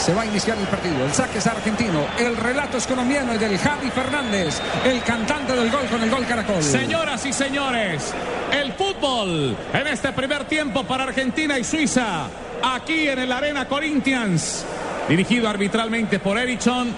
[0.00, 1.04] Se va a iniciar el partido.
[1.04, 2.06] El saque es argentino.
[2.18, 6.26] El relato es colombiano y del Javi Fernández, el cantante del gol con el gol
[6.26, 6.62] Caracol.
[6.62, 8.14] Señoras y señores,
[8.50, 12.28] el fútbol en este primer tiempo para Argentina y Suiza,
[12.62, 14.64] aquí en el Arena Corinthians,
[15.06, 16.94] dirigido arbitralmente por Ericsson,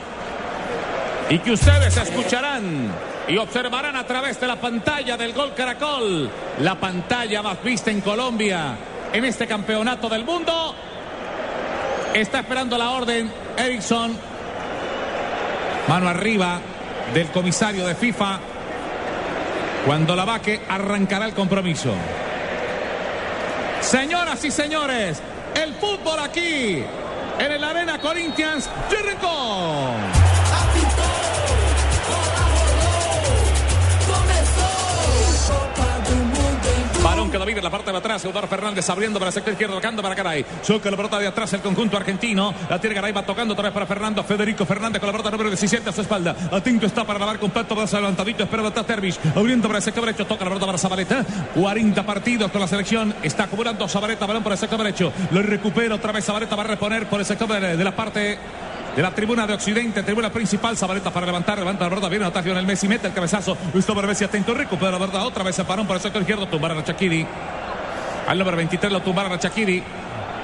[1.29, 2.93] y que ustedes escucharán
[3.27, 6.31] y observarán a través de la pantalla del Gol Caracol,
[6.61, 8.77] la pantalla más vista en Colombia
[9.13, 10.75] en este campeonato del mundo.
[12.15, 14.17] Está esperando la orden Ericsson.
[15.89, 16.61] Mano arriba
[17.15, 18.39] del comisario de FIFA.
[19.87, 21.93] Cuando la vaque arrancará el compromiso.
[23.81, 25.21] Señoras y señores,
[25.55, 26.85] el fútbol aquí
[27.39, 28.69] en el Arena Corinthians.
[29.23, 30.22] Balón
[37.33, 38.23] que domina en la parte de atrás.
[38.27, 40.45] Eudor Fernández abriendo para el sector izquierdo, tocando para Garay.
[40.63, 42.53] Choca la pelota de atrás el conjunto argentino.
[42.69, 44.23] La tiene Garay, va tocando otra vez para Fernando.
[44.23, 46.37] Federico Fernández con la pelota número 17 a su espalda.
[46.53, 48.45] Atinto está para lavar completo, brazo levantadito.
[48.45, 49.19] Espera atrás Tervis.
[49.35, 50.27] Abriendo para el sector derecho.
[50.27, 51.25] Toca la pelota para Zabaleta.
[51.55, 53.15] 40 partidos con la selección.
[53.23, 54.27] Está acumulando Zabaleta.
[54.27, 55.11] Balón por el sector derecho.
[55.31, 56.55] Lo recupera otra vez Zabaleta.
[56.55, 58.39] Va a reponer por el sector de la parte
[58.97, 62.51] de la tribuna de Occidente, tribuna principal, Zabaleta para levantar, levanta la verdad, viene ataque
[62.51, 65.85] el Messi, mete el cabezazo, Gustavo Messi atento, recupera la verdad, otra vez se paró
[65.87, 67.27] por el sector izquierdo, tumbar a Chakiri.
[68.29, 69.83] Al número 23 lo tumbaron a Chakiri.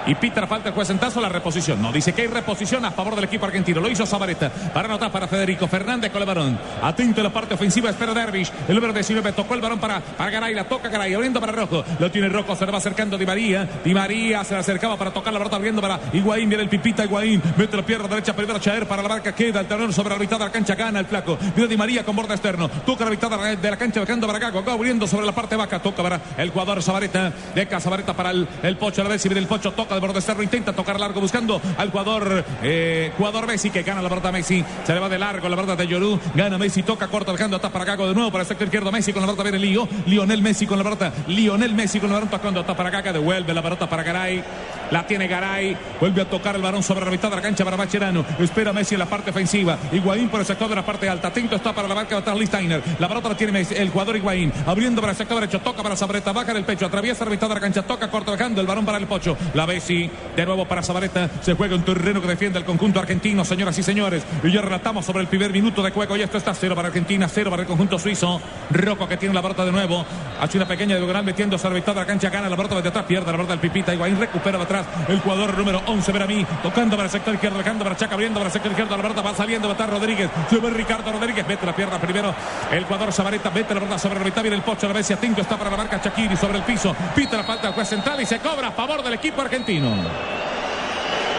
[0.09, 1.83] Y Peter falta el juez en tazo la reposición.
[1.83, 3.79] No, dice que hay reposición a favor del equipo argentino.
[3.79, 4.49] Lo hizo Zabaleta.
[4.73, 6.59] Para anotar para Federico Fernández con el varón.
[6.83, 7.91] Atento en la parte ofensiva.
[7.91, 8.51] Espera Dervish.
[8.67, 10.55] El número 19 tocó el varón para, para Garay.
[10.55, 11.13] La toca Garay.
[11.13, 11.85] Abriendo para Rojo.
[11.99, 12.57] Lo tiene Rojo.
[12.57, 13.69] Se le va acercando Di María.
[13.85, 15.57] Di María se le acercaba para tocar la pelota.
[15.57, 16.49] Abriendo para Higuaín.
[16.49, 17.43] Viene el Pipita Higuaín.
[17.59, 18.35] Mete la pierna derecha.
[18.35, 19.35] Primero Chaer para la marca.
[19.35, 20.75] Queda el terreno sobre la mitad de la cancha.
[20.75, 21.37] Gana el flaco.
[21.55, 22.71] Viene Di María con borde externo.
[22.87, 24.01] Toca la mitad de la cancha.
[24.01, 24.65] Bajando para Gago.
[24.71, 25.81] Abriendo sobre la parte baja.
[25.81, 27.31] Toca para el jugador Zabaleta.
[27.55, 29.03] Deca Zabaleta para el, el Pocho.
[29.03, 29.73] La vez si viene el Pocho.
[29.73, 30.43] Toca de borde externo.
[30.43, 34.65] Intenta tocar largo buscando al jugador eh, jugador Messi que gana la pelota Messi.
[34.85, 37.71] Se le va de largo la pelota de Yorú gana Messi toca corto dejando hasta
[37.71, 38.93] para Gago de nuevo para el sector izquierdo.
[38.93, 39.89] Messi con la pelota viene Lío.
[40.07, 41.13] Lionel Messi con la pelota.
[41.27, 44.43] Lionel Messi con la pelota tocando hasta para Gaga devuelve la pelota para Garay.
[44.91, 45.77] La tiene Garay.
[46.01, 48.95] Vuelve a tocar el balón sobre la mitad de la cancha para Macherano espera Messi
[48.95, 49.79] en la parte ofensiva.
[49.93, 51.29] Higuaín por el sector de la parte alta.
[51.29, 54.17] Atento está para la marca de atrás Listainer la pelota la tiene Messi, el jugador
[54.17, 54.53] Higuaín.
[54.67, 57.55] Abriendo para el sector derecho toca para Sabreta baja del pecho atraviesa la mitad de
[57.55, 59.37] la cancha toca corto dejando el balón para el Pocho.
[59.55, 61.31] La De nuevo para Zabaleta.
[61.41, 64.23] Se juega un terreno que defiende el conjunto argentino, señoras y señores.
[64.45, 66.15] Y ya relatamos sobre el primer minuto de juego.
[66.15, 68.39] Y esto está cero para Argentina, cero para el conjunto suizo.
[68.71, 70.05] Rocco que tiene la pelota de nuevo.
[70.39, 72.29] Hace una pequeña diagonal metiendo a la cancha.
[72.29, 73.95] Gana la pelota desde atrás, pierde la pelota del Pipita.
[73.95, 76.47] Higuaín recupera de atrás el jugador número 11, Veramí.
[76.63, 78.95] Tocando para el sector izquierdo, dejando para Chaca, abriendo para el sector izquierdo.
[78.95, 80.31] La pelota va saliendo, va a estar Rodríguez.
[80.51, 82.35] Se ve Ricardo Rodríguez, mete la pierna primero.
[82.71, 84.43] El jugador Zabaleta mete la pelota sobre mitad.
[84.43, 86.95] Viene el Pocho, la vez si Tinto está para la marca Chakiri sobre el piso.
[87.15, 89.68] Pita la falta del juez central y se cobra a favor del equipo argentino.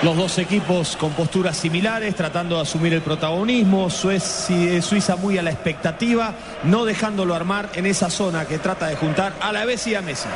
[0.03, 3.89] Los dos equipos con posturas similares, tratando de asumir el protagonismo.
[3.89, 9.33] Suiza muy a la expectativa, no dejándolo armar en esa zona que trata de juntar
[9.41, 10.29] a la vez y a Messi.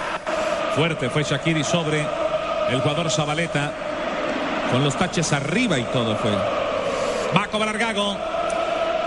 [0.75, 2.03] Fuerte fue Shakiri sobre
[2.71, 3.71] el jugador Zabaleta,
[4.71, 6.31] con los taches arriba y todo fue.
[6.31, 8.32] Va a cobrar Gago.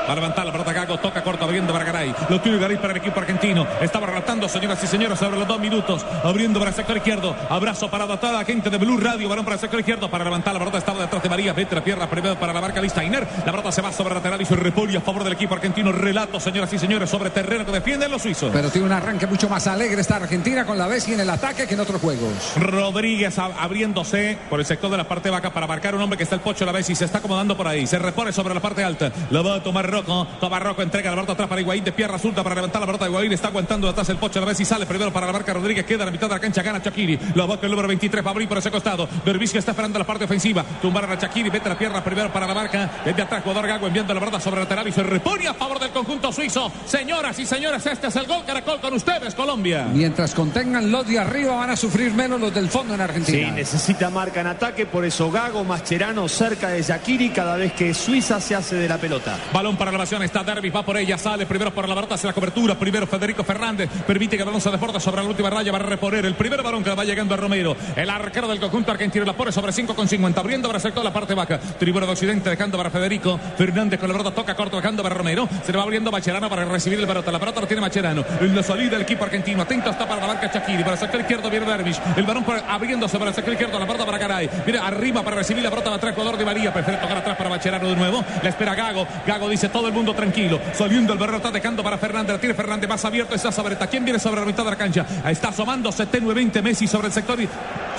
[0.07, 2.15] Va a levantar la pelota Gago, toca corto abriendo para Garay.
[2.29, 3.67] Lo tiene Garay para el equipo argentino.
[3.81, 6.07] Estaba relatando, señoras y señores, sobre los dos minutos.
[6.23, 7.35] Abriendo para el sector izquierdo.
[7.49, 9.29] Abrazo para toda la gente de Blue Radio.
[9.29, 10.09] Balón para el sector izquierdo.
[10.09, 11.53] Para levantar la pelota estaba detrás de María.
[11.53, 13.27] Vete la pierna primero para la marca Listainer.
[13.45, 15.91] La pelota se va sobre lateral y se repone a favor del equipo argentino.
[15.91, 18.51] Relato, señoras y señores, sobre terreno que defienden los suizos.
[18.53, 21.67] Pero tiene un arranque mucho más alegre esta Argentina con la Bessi en el ataque
[21.67, 22.53] que en otros juegos.
[22.57, 26.37] Rodríguez abriéndose por el sector de la parte baja para marcar un hombre que está
[26.37, 27.87] el pocho la vez y se está acomodando por ahí.
[27.87, 29.11] Se repone sobre la parte alta.
[29.31, 32.43] Lo va a tomar Toma Rocco, entrega la pelota atrás para Higuaín de pierna azulta
[32.43, 33.33] para levantar la pelota de Higuaín.
[33.33, 35.85] Está aguantando atrás el pocho a la vez y sale primero para la marca Rodríguez.
[35.85, 36.63] Queda a la mitad de la cancha.
[36.63, 37.19] Gana Chakiri.
[37.35, 39.09] Lo va el número 23 va a abrir por ese costado.
[39.25, 40.65] Dervis que está esperando la parte ofensiva.
[40.81, 41.51] Tumbar a Chakiri.
[41.51, 42.91] Mete la pierna primero para la marca.
[43.05, 45.79] Desde atrás, jugador Gago enviando la pelota sobre el lateral y se repone a favor
[45.79, 46.71] del conjunto suizo.
[46.87, 49.89] Señoras y señores, este es el gol Caracol con ustedes, Colombia.
[49.93, 53.49] Mientras contengan los de arriba, van a sufrir menos los del fondo en Argentina.
[53.49, 54.87] Sí, necesita marca en ataque.
[54.87, 58.99] Por eso Gago, Mascherano cerca de Shakiri cada vez que Suiza se hace de la
[58.99, 59.39] pelota.
[59.53, 60.23] Balón para la evasión.
[60.23, 60.75] Está Dervis.
[60.75, 61.19] Va por ella.
[61.19, 62.15] Sale primero por la pelota.
[62.15, 62.75] Hace la cobertura.
[62.75, 63.89] Primero Federico Fernández.
[64.07, 65.73] Permite que el balón se deporta sobre la última raya.
[65.73, 67.77] Va a reponer el primer balón que va llegando a Romero.
[67.95, 70.41] El arquero del conjunto argentino la pone sobre 5 con 50.
[70.41, 71.59] Abriendo para el sector la parte baja.
[71.59, 74.35] Tribuna de Occidente dejando para Federico Fernández con la pelota.
[74.35, 75.49] Toca corto dejando para Romero.
[75.65, 77.31] Se le va abriendo Macherano para recibir el pelota.
[77.31, 78.25] La pelota lo tiene Macherano.
[78.41, 79.63] En la salida del equipo argentino.
[79.63, 80.83] Atento está para la Chakiri.
[80.83, 82.01] Para el sector izquierdo viene Dervish.
[82.17, 83.79] El balón por, abriéndose para el sector izquierdo.
[83.79, 84.49] La pelota para Caray.
[84.65, 85.91] Viene arriba para recibir la pelota.
[85.91, 86.73] La trae jugador de María.
[86.73, 88.25] Prefiere tocar atrás para Macherano de nuevo.
[88.43, 89.07] La espera Gago.
[89.27, 90.59] Gago dice todo el mundo tranquilo.
[90.73, 92.33] Saliendo el Berro, está dejando para Fernández.
[92.33, 93.35] La tiene Fernández más abierto.
[93.35, 93.87] Está Zabaleta.
[93.87, 95.05] ¿Quién viene sobre la mitad de la cancha?
[95.29, 97.47] Está asomándose tenue 20 Messi sobre el sector y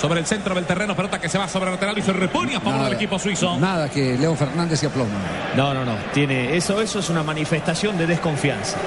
[0.01, 0.95] sobre el centro del terreno.
[0.95, 3.59] Pelota que se va sobre el lateral y se repone a favor del equipo suizo.
[3.59, 5.11] Nada que Leo Fernández se aploma.
[5.55, 5.93] No, no, no.
[6.15, 8.79] Tiene eso, eso es una manifestación de desconfianza.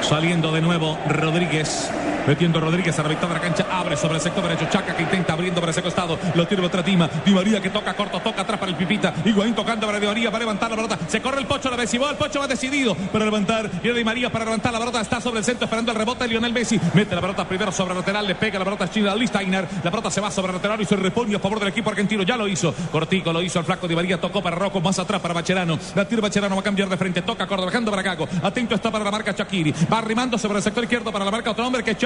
[0.00, 1.92] Saliendo de nuevo Rodríguez.
[2.26, 3.66] Metiendo Rodríguez a la mitad de la cancha.
[3.70, 4.66] Abre sobre el sector derecho.
[4.70, 6.18] Chaca que intenta abriendo para ese costado.
[6.34, 7.08] Lo tiene otra Tima.
[7.24, 8.20] Di María que toca corto.
[8.20, 9.12] Toca atrás para el Pipita.
[9.24, 10.30] Higuaín tocando para Di María.
[10.30, 10.98] Va a levantar la pelota.
[11.06, 11.70] Se corre el Pocho.
[11.70, 12.08] La decimó.
[12.08, 13.70] El Pocho va decidido para levantar.
[13.82, 15.00] Y Di María para levantar la pelota.
[15.00, 16.26] Está sobre el centro esperando el rebote.
[16.26, 16.80] Lionel Messi.
[16.94, 18.26] Mete la pelota primero sobre lateral.
[18.26, 19.14] Le pega la pelota a China.
[19.14, 19.68] Listainer.
[19.82, 22.22] La pelota se va sobre el lateral y se repone a favor del equipo argentino.
[22.22, 22.74] Ya lo hizo.
[22.90, 24.20] Cortico lo hizo el flaco Di María.
[24.20, 24.80] Tocó para Rocco.
[24.80, 25.78] Más atrás para Bacherano.
[25.94, 26.54] La tira Bacherano.
[26.54, 27.22] Va a cambiar de frente.
[27.22, 27.66] Toca Córdoba.
[27.66, 28.28] Bajando para Caco.
[28.42, 29.74] Atento está para la marca Chakiri.
[29.92, 31.96] Va arrimando sobre el sector izquierdo para la marca otro hombre que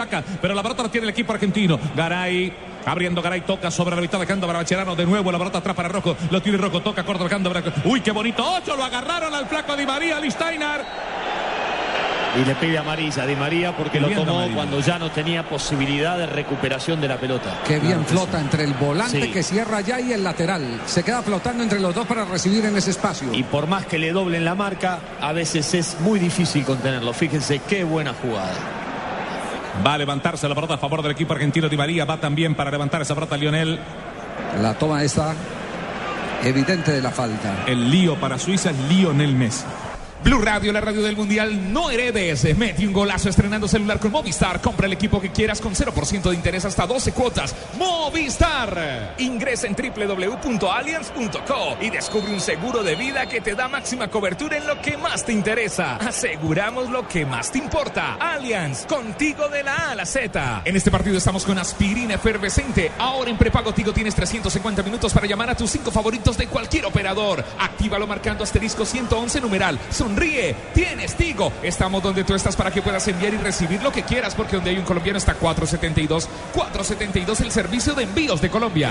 [0.41, 1.79] Pero la pelota tiene el equipo argentino.
[1.97, 2.53] Garay.
[2.87, 4.97] Abriendo Garay, toca sobre la mitad dejando para Bacherano.
[4.97, 6.17] De nuevo la pelota atrás para Rocco.
[6.31, 7.73] Lo tiene Rocco, toca corto dejando para.
[7.85, 8.45] Uy, qué bonito.
[8.45, 10.85] Ocho, lo agarraron al flaco Di María, Listainer.
[12.41, 16.17] Y le pide amarilla a Di María porque lo tomó cuando ya no tenía posibilidad
[16.19, 17.59] de recuperación de la pelota.
[17.67, 20.81] Qué bien flota entre el volante que cierra ya y el lateral.
[20.87, 23.33] Se queda flotando entre los dos para recibir en ese espacio.
[23.33, 27.13] Y por más que le doblen la marca, a veces es muy difícil contenerlo.
[27.13, 28.55] Fíjense qué buena jugada.
[29.87, 32.05] Va a levantarse la pelota a favor del equipo argentino Di María.
[32.05, 33.79] Va también para levantar esa pelota Lionel.
[34.61, 35.35] La toma esta
[36.45, 37.65] evidente de la falta.
[37.67, 39.65] El lío para Suiza es Lionel Messi.
[40.25, 42.57] Blue Radio, la radio del Mundial, no heredes.
[42.57, 44.61] Mete un golazo estrenando celular con Movistar.
[44.61, 47.55] Compra el equipo que quieras con 0% de interés hasta 12 cuotas.
[47.79, 49.15] Movistar.
[49.19, 54.67] Ingresa en www.allianz.co y descubre un seguro de vida que te da máxima cobertura en
[54.67, 55.95] lo que más te interesa.
[55.97, 58.15] Aseguramos lo que más te importa.
[58.15, 60.63] Allianz, contigo de la A a la Z.
[60.65, 62.91] En este partido estamos con aspirina efervescente.
[62.99, 66.87] Ahora en prepago Tigo tienes 350 minutos para llamar a tus cinco favoritos de cualquier
[66.87, 67.45] operador.
[67.61, 69.79] Actívalo marcando asterisco 111 numeral.
[70.09, 71.53] Sonríe, tienes Tigo.
[71.63, 74.71] Estamos donde tú estás para que puedas enviar y recibir lo que quieras, porque donde
[74.71, 76.27] hay un colombiano está 472.
[76.55, 78.91] 472 el servicio de envíos de Colombia.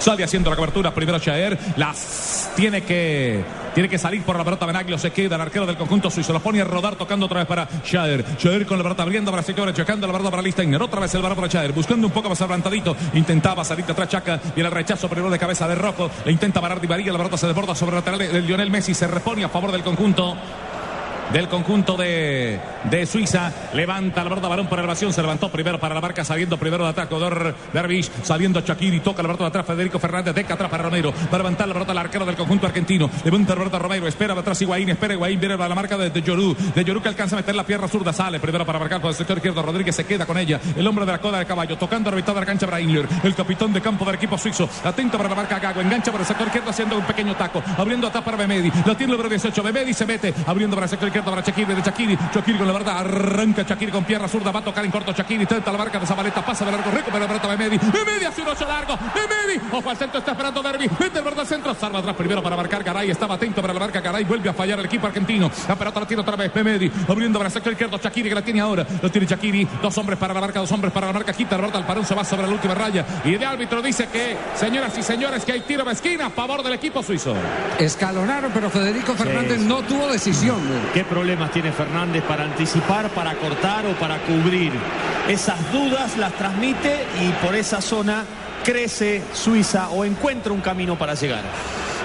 [0.00, 0.94] Sale haciendo la cobertura.
[0.94, 1.58] Primero Chaer.
[1.76, 3.44] Las tiene que.
[3.74, 4.98] Tiene que salir por la pelota Benaglio.
[4.98, 6.32] Se queda el arquero del conjunto suizo.
[6.32, 8.24] Lo pone a rodar tocando otra vez para Chaer.
[8.36, 10.82] Chaer con la pelota abriendo para sector chocando la pelota para Listeiner.
[10.82, 11.72] Otra vez el balón para Chaer.
[11.72, 12.96] Buscando un poco más adelantadito.
[13.12, 14.40] Intentaba salir de atrás Chaca.
[14.54, 16.10] Viene el rechazo primero de cabeza de Rojo.
[16.24, 17.12] Le intenta parar Di María.
[17.12, 18.94] La pelota se desborda sobre el lateral Lionel Messi.
[18.94, 20.34] Se repone a favor del conjunto
[21.32, 23.52] del conjunto de, de Suiza.
[23.72, 25.12] Levanta la pelota, balón por elevación.
[25.12, 27.14] Se levantó primero para la marca, saliendo primero de ataque.
[27.14, 29.66] Odor Dervish, saliendo Shakiri, toca la de atrás.
[29.66, 31.12] Federico Fernández, deca atrás para Romero.
[31.12, 33.10] Va a levantar la pelota al arquero del conjunto argentino.
[33.24, 36.22] Levanta la pelota Romero, espera atrás Higuaín, espera Higuaín, viene a la marca de, de
[36.22, 36.56] Yorú.
[36.74, 39.14] De Yorú que alcanza a meter la pierna zurda, sale primero para marcar con el
[39.14, 39.62] sector izquierdo.
[39.62, 40.60] Rodríguez se queda con ella.
[40.76, 43.06] El hombre de la coda de caballo, tocando a la mitad de la cancha Brainler,
[43.22, 44.68] el capitán de campo del equipo suizo.
[44.84, 47.62] Atento para la marca Gago, engancha para el sector izquierdo haciendo un pequeño taco.
[47.76, 48.70] Abriendo atrás para Bemedi.
[48.84, 49.62] La tiene el número 18.
[49.62, 52.18] Bemedi se mete, abriendo para el sector izquierdo para Shakiri, de Shakiri.
[52.34, 55.42] Shakiri con la verdad, arranca Shakiri con pierna zurda, va a tocar en corto Shakiri,
[55.42, 57.78] intenta la marca de Zabaleta, pasa de largo, recupera la pelota Bemedi.
[57.78, 58.96] Bemedi hace un ocho largo.
[59.14, 60.90] Bemedi, ojo al centro, está esperando Derby.
[60.98, 63.10] Mete el verdad al centro, salva atrás primero para marcar Garay.
[63.10, 65.50] Estaba atento para la marca Garay, vuelve a fallar el equipo argentino.
[65.68, 68.42] La pelota la tiene otra vez Bemedi, abriendo para el sector izquierdo Shakiri que la
[68.42, 68.86] tiene ahora.
[69.02, 71.32] Lo tiene Shakiri, dos hombres para la marca, dos hombres para la marca.
[71.32, 73.04] Quita la al parón, se va sobre la última raya.
[73.24, 76.62] Y de árbitro dice que, señoras y señores, que hay tiro de esquina a favor
[76.62, 77.34] del equipo suizo.
[77.78, 79.66] Escalonaron, pero Federico Fernández Sí.
[79.66, 80.58] no tuvo decisión.
[80.92, 84.72] ¿Qué problemas tiene Fernández para anticipar, para cortar o para cubrir?
[85.28, 88.24] Esas dudas las transmite y por esa zona
[88.64, 91.42] crece Suiza o encuentra un camino para llegar.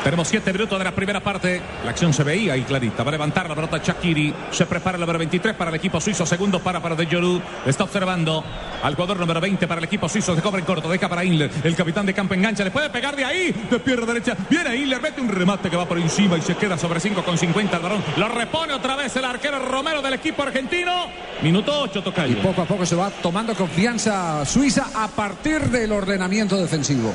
[0.06, 1.60] Tenemos siete minutos de la primera parte.
[1.84, 3.02] La acción se veía ahí clarita.
[3.02, 4.32] Va a levantar la pelota Shakiri.
[4.52, 6.28] Se prepara el número 23 para el equipo suizo.
[6.28, 7.42] Segundo para para De Joru.
[7.66, 8.44] Está observando
[8.84, 10.36] al jugador número 20 para el equipo suizo.
[10.36, 10.90] Se cobra en corto.
[10.90, 11.50] Deja para Inler.
[11.64, 12.64] El capitán de campo engancha.
[12.64, 13.52] Le puede pegar de ahí.
[13.68, 14.38] De pierna derecha.
[14.48, 15.02] Viene Inler.
[15.02, 17.82] Mete un remate que va por encima y se queda sobre 5 con 50 el
[17.82, 18.04] varón.
[18.18, 21.08] Lo repone otra vez el arquero Romero del equipo argentino.
[21.42, 22.42] Minuto 8 Y Tocayo.
[22.44, 27.12] poco a poco se va tomando confianza Suiza a partir del ordenamiento defensivo.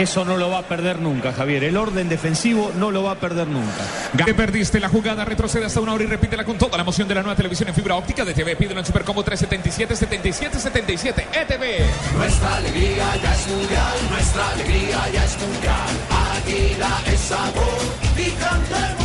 [0.00, 1.62] Eso no lo va a perder nunca, Javier.
[1.62, 3.84] El orden defensivo no lo va a perder nunca.
[4.24, 7.16] Te perdiste la jugada, retrocede hasta una hora y repítela con toda la emoción de
[7.16, 8.56] la nueva televisión en fibra óptica de TV.
[8.56, 12.16] Pídelo en Supercombo 377 77 77 ETV.
[12.16, 15.90] Nuestra alegría ya es mundial, nuestra alegría ya es mundial.
[16.34, 17.78] Águila es sabor
[18.16, 18.99] y cantemos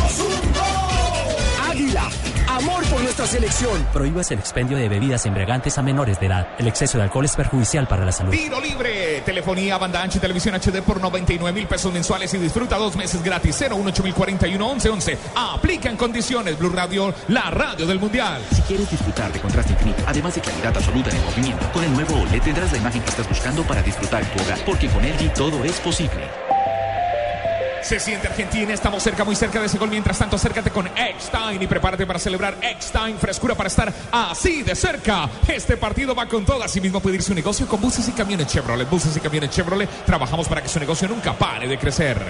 [2.56, 3.86] amor por nuestra selección.
[3.92, 6.48] Prohíbas el expendio de bebidas embriagantes a menores de edad.
[6.58, 8.30] El exceso de alcohol es perjudicial para la salud.
[8.30, 9.20] Tiro libre.
[9.20, 13.22] Telefonía, banda ancha y televisión HD por 99 mil pesos mensuales y disfruta dos meses
[13.22, 13.56] gratis.
[13.56, 15.18] 018041 1111.
[15.36, 16.58] Aplica en condiciones.
[16.58, 18.40] Blue Radio, la radio del mundial.
[18.52, 21.92] Si quieres disfrutar de contraste infinito, además de claridad absoluta en el movimiento, con el
[21.92, 24.58] nuevo OLED tendrás la imagen que estás buscando para disfrutar tu hogar.
[24.64, 26.45] Porque con LG todo es posible.
[27.86, 29.88] Se siente Argentina, estamos cerca, muy cerca de ese gol.
[29.88, 34.74] Mientras tanto, acércate con Eckstein y prepárate para celebrar Eckstein, frescura para estar así de
[34.74, 35.30] cerca.
[35.46, 36.64] Este partido va con todo.
[36.64, 38.90] Asimismo, puede ir su negocio con buses y camiones Chevrolet.
[38.90, 39.88] Buses y camiones Chevrolet.
[40.04, 42.20] Trabajamos para que su negocio nunca pare de crecer.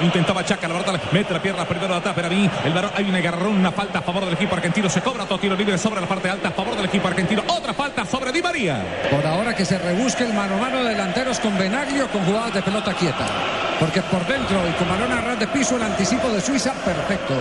[0.00, 3.08] Intentaba Chaca, la verdad, mete la pierna primero de atrás, pero mí el varón hay
[3.08, 4.88] un agarrón, una falta a favor del equipo argentino.
[4.88, 7.42] Se cobra todo tiro libre sobre la parte alta a favor del equipo argentino.
[7.48, 8.82] Otra falta sobre Di María.
[9.10, 12.54] Por ahora que se rebusque el mano a mano de delanteros con Benaglio con jugadas
[12.54, 13.26] de pelota quieta.
[13.78, 17.34] Porque por dentro y con balón a ras de piso el anticipo de Suiza, perfecto.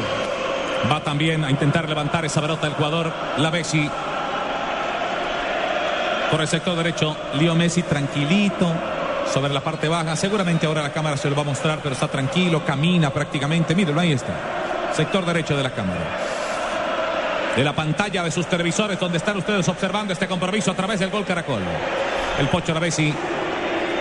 [0.91, 3.89] Va también a intentar levantar esa pelota el jugador La Bessi.
[6.29, 8.71] Por el sector derecho, Leo Messi tranquilito
[9.33, 10.15] sobre la parte baja.
[10.15, 13.73] Seguramente ahora la cámara se lo va a mostrar, pero está tranquilo, camina prácticamente.
[13.73, 14.93] Mírenlo, ahí está.
[14.93, 16.01] Sector derecho de la cámara.
[17.55, 21.09] De la pantalla de sus televisores, donde están ustedes observando este compromiso a través del
[21.09, 21.61] gol Caracol.
[22.39, 23.11] El Pocho Lavesi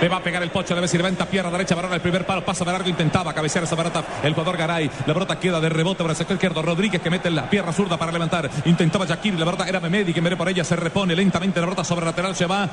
[0.03, 2.65] le va a pegar el Pocho Lavesi, levanta pierna derecha, varón el primer palo, pasa
[2.65, 4.05] de largo, intentaba cabecear esa pelota.
[4.23, 6.61] El jugador Garay, la pelota queda de rebote para el sector izquierdo.
[6.61, 8.51] Rodríguez que mete la pierna zurda para levantar.
[8.67, 11.85] Intentaba Shakiri, la pelota era Memedi que viene por ella, se repone lentamente la pelota
[11.85, 12.69] sobre lateral, se va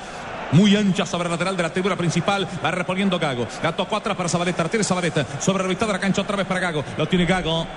[0.51, 2.47] muy ancha sobre el lateral de la tribuna principal.
[2.63, 3.47] Va reponiendo Gago.
[3.75, 4.63] Tocó atrás para Zabaleta.
[4.63, 5.25] La tiene Zabaleta.
[5.39, 6.83] Sobre la mitad de la cancha otra vez para Gago.
[6.97, 7.67] Lo tiene Gago.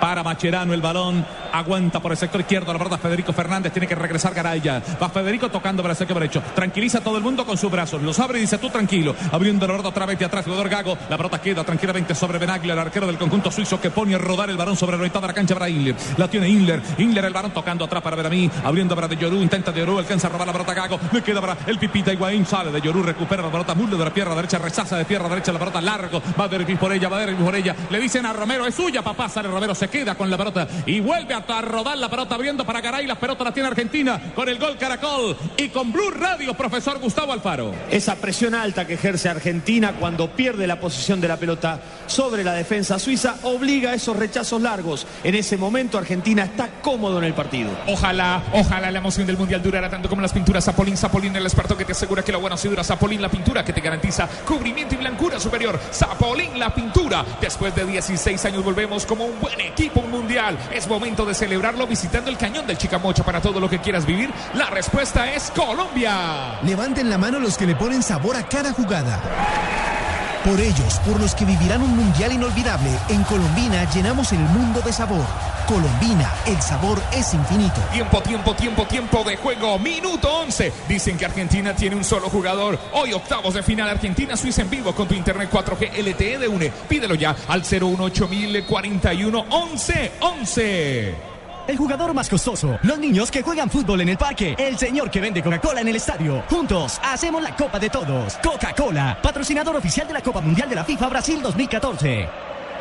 [0.00, 1.24] Para Macherano el balón.
[1.52, 2.72] Aguanta por el sector izquierdo.
[2.72, 4.82] La verdad, Federico Fernández tiene que regresar Garaya.
[5.02, 6.42] Va Federico tocando para el derecho.
[6.54, 8.00] Tranquiliza a todo el mundo con sus brazos.
[8.02, 9.14] Los abre y dice tú tranquilo.
[9.32, 10.44] Abriendo la verdad otra vez de atrás.
[10.44, 10.96] Jugador Gago.
[11.08, 14.48] La pelota queda tranquilamente sobre Benaglia, el arquero del conjunto suizo que pone a rodar
[14.48, 15.94] el balón sobre la mitad de la cancha para Inler.
[16.16, 16.80] La tiene Inler.
[16.98, 18.50] Inler el balón tocando atrás para Veramí.
[18.64, 19.36] Abriendo para De Llorú.
[19.36, 19.98] Intenta De Llorú.
[19.98, 21.00] Alcanza a robar la pelota Gago.
[21.12, 22.46] Le queda para el Pipita Higuaín.
[22.46, 23.02] Sale De Llorú.
[23.02, 23.74] Recupera la pelota.
[23.74, 24.58] Mulde de la pierna derecha.
[24.58, 25.52] Rechaza de pierna derecha.
[25.52, 26.22] La pelota largo.
[26.38, 27.08] Va derribar por ella.
[27.08, 27.74] Va derribar por ella.
[27.90, 28.66] Le dicen a Romero.
[28.66, 29.28] Es suya, papá.
[29.28, 29.74] Sale Romero.
[29.90, 33.06] Queda con la pelota y vuelve a rodar la pelota abriendo para Garay.
[33.06, 37.32] La pelota la tiene Argentina con el gol Caracol y con Blue Radio, profesor Gustavo
[37.32, 37.74] Alfaro.
[37.90, 42.52] Esa presión alta que ejerce Argentina cuando pierde la posición de la pelota sobre la
[42.52, 45.06] defensa suiza obliga a esos rechazos largos.
[45.24, 47.70] En ese momento Argentina está cómodo en el partido.
[47.88, 50.96] Ojalá, ojalá la emoción del mundial durara tanto como las pinturas Zapolín.
[50.96, 52.84] Zapolín, el experto que te asegura que lo bueno sí dura.
[52.84, 55.78] Zapolín, la pintura que te garantiza cubrimiento y blancura superior.
[55.92, 57.24] Zapolín, la pintura.
[57.40, 60.58] Después de 16 años volvemos como un buen equipo mundial.
[60.72, 64.30] Es momento de celebrarlo visitando el cañón del Chicamocha para todo lo que quieras vivir.
[64.54, 66.60] La respuesta es Colombia.
[66.62, 69.99] Levanten la mano los que le ponen sabor a cada jugada.
[70.44, 74.90] Por ellos, por los que vivirán un mundial inolvidable, en Colombina llenamos el mundo de
[74.90, 75.26] sabor.
[75.66, 77.78] Colombina, el sabor es infinito.
[77.92, 79.78] Tiempo, tiempo, tiempo, tiempo de juego.
[79.78, 80.72] Minuto 11.
[80.88, 82.78] Dicen que Argentina tiene un solo jugador.
[82.94, 86.72] Hoy octavos de final Argentina-Suiza en vivo con tu internet 4G LTE de UNE.
[86.88, 91.29] Pídelo ya al 018041 11 11.
[91.70, 95.20] El jugador más costoso, los niños que juegan fútbol en el parque, el señor que
[95.20, 96.42] vende Coca-Cola en el estadio.
[96.50, 98.38] Juntos hacemos la Copa de Todos.
[98.42, 102.28] Coca-Cola, patrocinador oficial de la Copa Mundial de la FIFA Brasil 2014.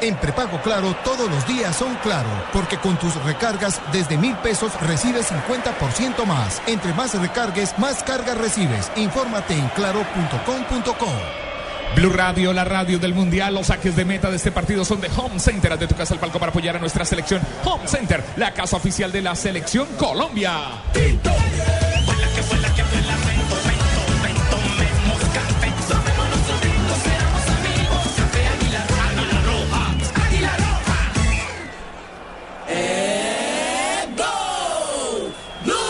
[0.01, 4.71] En prepago claro, todos los días son claro, porque con tus recargas desde mil pesos
[4.81, 6.59] recibes 50% más.
[6.65, 8.91] Entre más recargues, más cargas recibes.
[8.95, 11.48] Infórmate en claro.com.co.
[11.95, 13.53] Blue Radio, la radio del Mundial.
[13.53, 15.77] Los saques de meta de este partido son de Home Center.
[15.77, 17.41] De tu casa el palco para apoyar a nuestra selección.
[17.65, 20.53] Home Center, la casa oficial de la selección Colombia.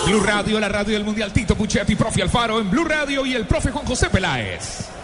[0.10, 1.32] Blue Radio, la radio del Mundial.
[1.32, 4.99] Tito Puchetti, profe Alfaro en Blue Radio y el profe Juan José Peláez.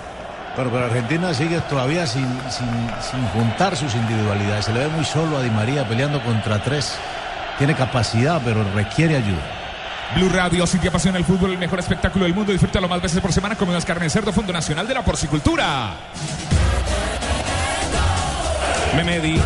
[0.55, 4.65] Pero, pero Argentina sigue todavía sin, sin, juntar sus individualidades.
[4.65, 6.97] Se le ve muy solo a Di María peleando contra tres.
[7.57, 9.41] Tiene capacidad, pero requiere ayuda.
[10.15, 13.19] Blue Radio, si te apasiona el fútbol, el mejor espectáculo del mundo, disfrútalo más veces
[13.19, 13.55] por semana.
[13.55, 15.93] Come más carne de cerdo, Fondo Nacional de la Porcicultura.
[18.95, 19.41] Memedi.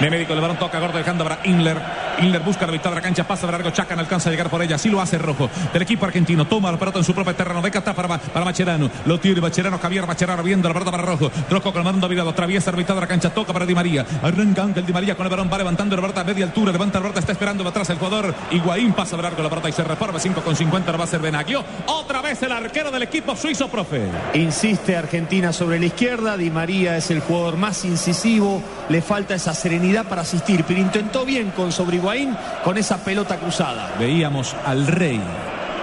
[0.00, 2.01] Memedi con el balón toca gordo dejando para Inler.
[2.20, 4.50] Inler busca la mitad de la cancha, pasa de largo, Chaca no alcanza a llegar
[4.50, 5.48] por ella, así lo hace Rojo.
[5.72, 8.90] Del equipo argentino, toma la pelota en su propio terreno, de está para, para Macherano.
[9.06, 11.30] Lo tiene Macherano, Javier Macherano viendo la pelota para Rojo.
[11.50, 14.04] Rojo con el mando virado, atraviesa la mitad de la cancha, toca para Di María.
[14.22, 16.98] Arranca Ángel Di María con el balón, va levantando la pelota a media altura, levanta
[16.98, 18.34] la pelota, está esperando atrás el jugador.
[18.50, 21.06] Higuaín pasa de largo la pelota y se reforma 5 con 50, lo va a
[21.06, 21.64] hacer Benaglio.
[21.86, 24.02] Otra vez el arquero del equipo suizo, profe.
[24.34, 29.54] Insiste Argentina sobre la izquierda, Di María es el jugador más incisivo, le falta esa
[29.54, 33.94] serenidad para asistir, pero intentó bien con sobre Higuaín con esa pelota cruzada.
[33.96, 35.20] Veíamos al rey,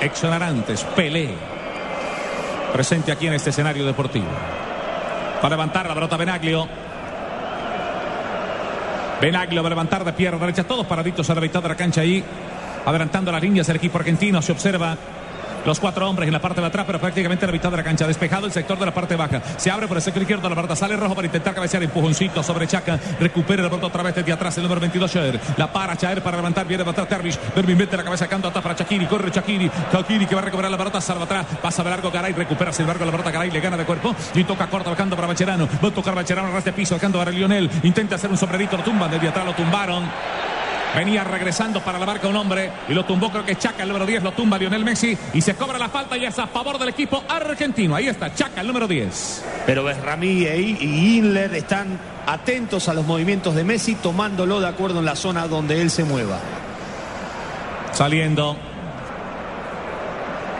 [0.01, 1.29] exonerantes, Pelé,
[2.73, 4.27] presente aquí en este escenario deportivo.
[5.41, 6.67] Para levantar la pelota Benaglio.
[9.21, 12.01] Benaglio va a levantar de pierna derecha, todos paraditos a la mitad de la cancha
[12.01, 12.21] ahí,
[12.85, 14.41] adelantando las líneas del equipo argentino.
[14.41, 14.97] Se observa
[15.69, 18.07] los cuatro hombres en la parte de atrás, pero prácticamente la mitad de la cancha.
[18.07, 19.39] Despejado el sector de la parte baja.
[19.57, 20.75] Se abre por el sector izquierdo la verdad.
[20.75, 21.83] Sale rojo para intentar cabecear.
[21.83, 22.99] Empujoncito sobre Chaca.
[23.19, 24.57] Recupera la pelota otra vez desde atrás.
[24.57, 25.39] El número 22, Chaer.
[25.57, 26.65] La para Chaer para levantar.
[26.65, 27.37] Viene a levantar Terbish.
[27.55, 29.05] Bermin mete la cabeza canto atrás para Chakiri.
[29.05, 29.69] Corre Chakiri.
[29.91, 30.99] Chakiri que va a recuperar la pelota.
[30.99, 31.45] Salva atrás.
[31.61, 32.33] Pasa de largo Garay.
[32.33, 33.29] Recupera sin embargo la pelota.
[33.29, 34.15] Garay le gana de cuerpo.
[34.33, 35.67] Y toca corto Alcando para Bacherano.
[35.83, 36.51] Va a tocar Bacherano.
[36.51, 36.95] Ras de piso.
[36.95, 37.69] Alcando para Lionel.
[37.83, 38.75] Intenta hacer un sombrerito.
[38.75, 39.11] Lo tumban.
[39.11, 40.09] Desde atrás lo tumbaron.
[40.95, 44.05] Venía regresando para la marca un hombre y lo tumbó, creo que Chaca, el número
[44.05, 46.89] 10, lo tumba Lionel Messi y se cobra la falta y es a favor del
[46.89, 47.95] equipo argentino.
[47.95, 49.45] Ahí está Chaca, el número 10.
[49.65, 55.05] Pero Besramí y Inler están atentos a los movimientos de Messi, tomándolo de acuerdo en
[55.05, 56.39] la zona donde él se mueva.
[57.91, 58.57] Saliendo.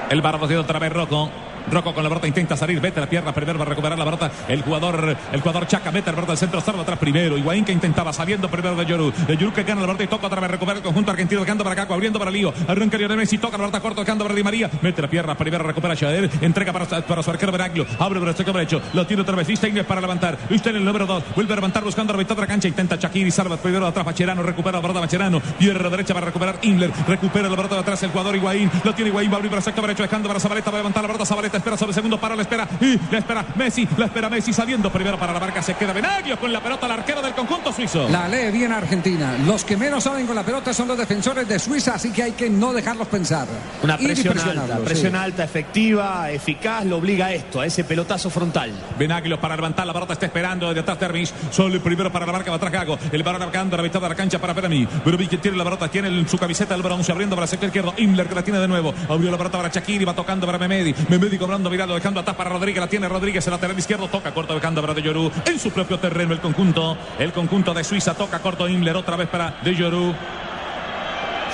[0.10, 1.30] El barro de otra vez Rocco.
[1.72, 4.32] Rocco con la pelota intenta salir, vete la pierna primero va a recuperar la pelota.
[4.48, 7.38] El jugador, el jugador Chaca mete la pelota al centro, salva atrás primero.
[7.38, 9.12] Higuaín que intentaba saliendo primero de Yoru.
[9.28, 11.64] De Yoru que gana la pelota y toca otra vez, recupera el conjunto argentino, dejando
[11.64, 12.54] para acá, abriendo para Lío.
[12.68, 14.70] Arranca Lionel Messi, toca la pelota corto, dejando para Di María.
[14.82, 17.86] Mete la pierna primero, recupera Chader, entrega para, para su arquero Benaglio.
[18.00, 19.48] Abre por el sector derecho, lo tiene otra vez.
[19.48, 20.38] Listein para levantar.
[20.50, 22.68] Listein el número 2, vuelve a levantar buscando la mitad de cancha.
[22.68, 25.42] Intenta Chakiri, salva primero atrás Macherano, recupera la pelota Macherano.
[25.58, 28.72] Pierde la derecha para recuperar Inler, recupera la pelota de atrás el jugador Higuaín.
[28.84, 30.80] Lo tiene Higuaín, va a abrir para el sector derecho, dejando para Zabaleta, va a
[30.80, 33.88] levantar la pelota Zabaleta, espera sobre el segundo paro, la espera y la espera Messi,
[33.98, 36.94] la espera Messi saliendo primero para la marca, se queda Benaglio con la pelota al
[36.94, 38.10] arquero del conjunto suizo.
[38.10, 39.36] La lee bien Argentina.
[39.46, 42.32] Los que menos saben con la pelota son los defensores de Suiza, así que hay
[42.34, 43.48] que no dejarlos pensar.
[43.84, 45.18] Una presión alta, presión sí.
[45.18, 48.72] alta, efectiva, eficaz, lo obliga a esto, a ese pelotazo frontal.
[48.98, 51.34] Benaglio para levantar la pelota, está esperando desde atrás Termis.
[51.52, 52.98] Solo el primero para la marca, va atrás Gago.
[53.12, 54.86] El balón marcando a la mitad de la cancha para Perami.
[54.86, 57.50] Perami que tiene la pelota, tiene en su camiseta el balón, se abriendo para el
[57.50, 57.94] sector izquierdo.
[57.98, 58.94] Imler que la tiene de nuevo.
[59.10, 60.94] Abrió la pelota para Shakiri, va tocando para Memedi.
[61.10, 62.80] Memedi cobrando mirado, dejando atrás para Rodríguez.
[62.80, 65.32] La tiene Rodríguez, el lateral izquierdo, toca corto, dejando para De Llorú.
[65.48, 66.96] En su propio terreno el conjunto.
[67.18, 70.14] El conjunto de Suiza toca corto Imler otra vez para De Llorú.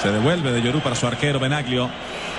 [0.02, 1.90] Se devuelve de Llorú para su arquero Benaglio.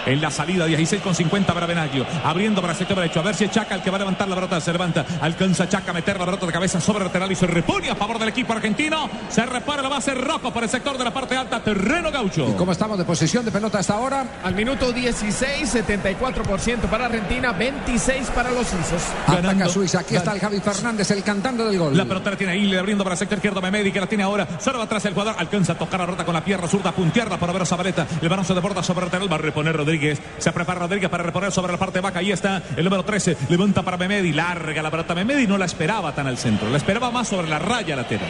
[0.07, 2.07] En la salida 16 con 50 para Benaglio.
[2.25, 3.21] Abriendo para el sector derecho.
[3.21, 4.61] A ver si es Chaca el que va a levantar la pelota.
[4.61, 5.05] Se levanta.
[5.21, 7.97] Alcanza Chaca a meter la pelota de cabeza sobre el lateral y se repone a
[7.97, 9.11] favor del equipo argentino.
[9.29, 11.61] Se repara la base rojo por el sector de la parte alta.
[11.61, 12.49] Terreno gaucho.
[12.49, 14.25] ¿Y cómo estamos de posición de pelota hasta ahora?
[14.45, 19.03] Al minuto 16, 74% para Argentina, 26 para los suizos.
[19.27, 20.01] Ataca Suiza.
[20.01, 21.97] Aquí está el Javi Fernández, el cantante del gol.
[21.97, 24.47] La pelota la tiene ahí, abriendo para el sector izquierdo Memedi, que la tiene ahora.
[24.61, 25.35] Solo atrás el jugador.
[25.37, 28.07] Alcanza a tocar la pelota con la pierna zurda, puntearla para ver a Zabaleta.
[28.23, 29.33] El balón se desborda sobre el lateral.
[29.33, 29.96] Va a reponer Rodríguez.
[30.39, 32.19] Se prepara Rodríguez para reponer sobre la parte baja.
[32.19, 33.37] Ahí está el número 13.
[33.49, 34.33] Levanta para Memedi.
[34.33, 35.15] Larga la pelota.
[35.15, 36.69] Memedi no la esperaba tan al centro.
[36.71, 38.29] La esperaba más sobre la raya lateral.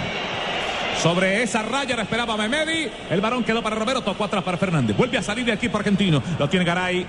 [1.02, 2.88] Sobre esa raya la esperaba Memedi.
[3.11, 4.02] El balón quedó para Romero.
[4.02, 4.96] Tocó atrás para Fernández.
[4.96, 6.22] Vuelve a salir de equipo argentino.
[6.38, 7.07] Lo tiene Garay.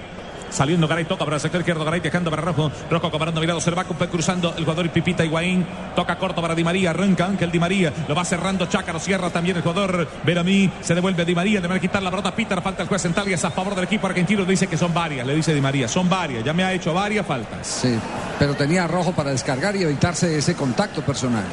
[0.49, 3.83] Saliendo Garay, toca para el sector izquierdo, Garay dejando para Rojo, Rojo comparando mirado, va
[4.07, 4.53] cruzando.
[4.57, 8.15] El jugador y Pipita Higuaín, toca corto para Di María, arranca Ángel Di María, lo
[8.15, 10.07] va cerrando Chaca, lo cierra también el jugador.
[10.23, 13.01] Veramí, se devuelve Di María, le van a quitar la pelota, Pita, falta el juez
[13.01, 15.61] central y es a favor del equipo argentino, dice que son varias, le dice Di
[15.61, 17.67] María, son varias, ya me ha hecho varias faltas.
[17.67, 17.97] Sí,
[18.39, 21.45] pero tenía rojo para descargar y evitarse ese contacto personal.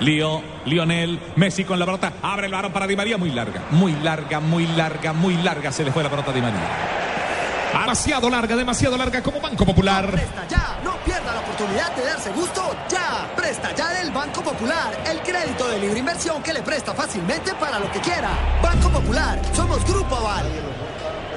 [0.00, 3.92] Lío, Lionel, Messi con la pelota, abre el varón para Di María, muy larga, muy
[3.92, 6.60] larga, muy larga, muy larga, se le fue la pelota a Di María.
[7.72, 10.10] Demasiado larga, demasiado larga como Banco Popular.
[10.10, 13.32] Presta ya, no pierda la oportunidad de darse gusto ya.
[13.34, 17.78] Presta ya del Banco Popular, el crédito de libre inversión que le presta fácilmente para
[17.78, 18.30] lo que quiera.
[18.62, 20.46] Banco Popular, somos Grupo Aval.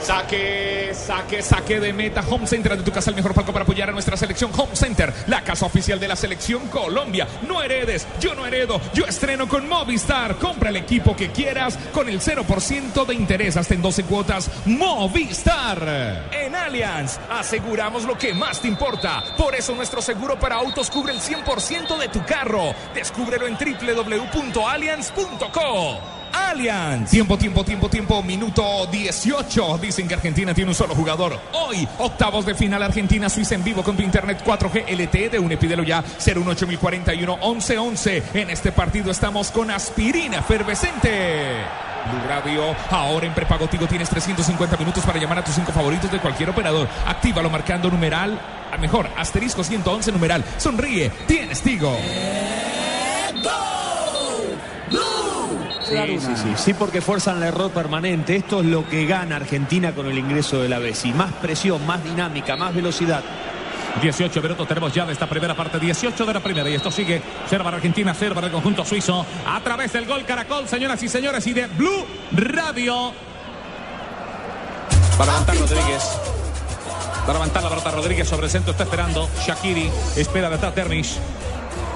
[0.06, 2.24] Saque, saque, saque de meta.
[2.30, 4.52] Home Center de tu casa, el mejor palco para apoyar a nuestra selección.
[4.56, 7.28] Home Center, la casa oficial de la selección Colombia.
[7.48, 10.36] No heredes, yo no heredo, yo estreno con Movistar.
[10.36, 14.52] Compra el equipo que quieras con el 0% de interés hasta en 12 cuotas.
[14.68, 16.30] Movistar.
[16.32, 19.24] En Allianz, aseguramos lo que más te importa.
[19.36, 22.76] Por eso nuestro seguro para autos cubre el 100% de tu carro.
[22.94, 26.15] Descúbrelo en www.allianz.co.
[27.10, 28.24] Tiempo, tiempo, tiempo, tiempo.
[28.24, 29.78] Minuto 18.
[29.80, 31.40] Dicen que Argentina tiene un solo jugador.
[31.54, 35.58] Hoy, octavos de final Argentina-Suiza en vivo con tu internet 4G LTE de UNE.
[35.58, 38.24] Pídelo ya 018 1111.
[38.34, 41.64] En este partido estamos con aspirina efervescente.
[42.06, 42.22] Blue
[42.92, 46.50] ahora en prepago Tigo tienes 350 minutos para llamar a tus cinco favoritos de cualquier
[46.52, 46.88] operador.
[47.08, 48.40] Actívalo marcando numeral,
[48.72, 50.44] a mejor, asterisco 111 numeral.
[50.58, 51.98] Sonríe, tienes Tigo.
[55.88, 58.36] Sí, sí, sí, sí, porque fuerzan el error permanente.
[58.36, 61.14] Esto es lo que gana Argentina con el ingreso de la Bessi.
[61.14, 63.24] Más presión, más dinámica, más velocidad.
[64.02, 66.70] 18 minutos tenemos ya de esta primera parte, 18 de la primera.
[66.70, 69.26] Y esto sigue 0 para Argentina, 0 para el conjunto suizo.
[69.48, 73.14] A través del gol Caracol, señoras y señores, y de Blue Radio.
[75.18, 76.04] Para levantar Rodríguez.
[77.22, 79.30] Para levantar la pelota Rodríguez sobre el centro, está esperando.
[79.46, 81.18] Shakiri espera detrás Dermish.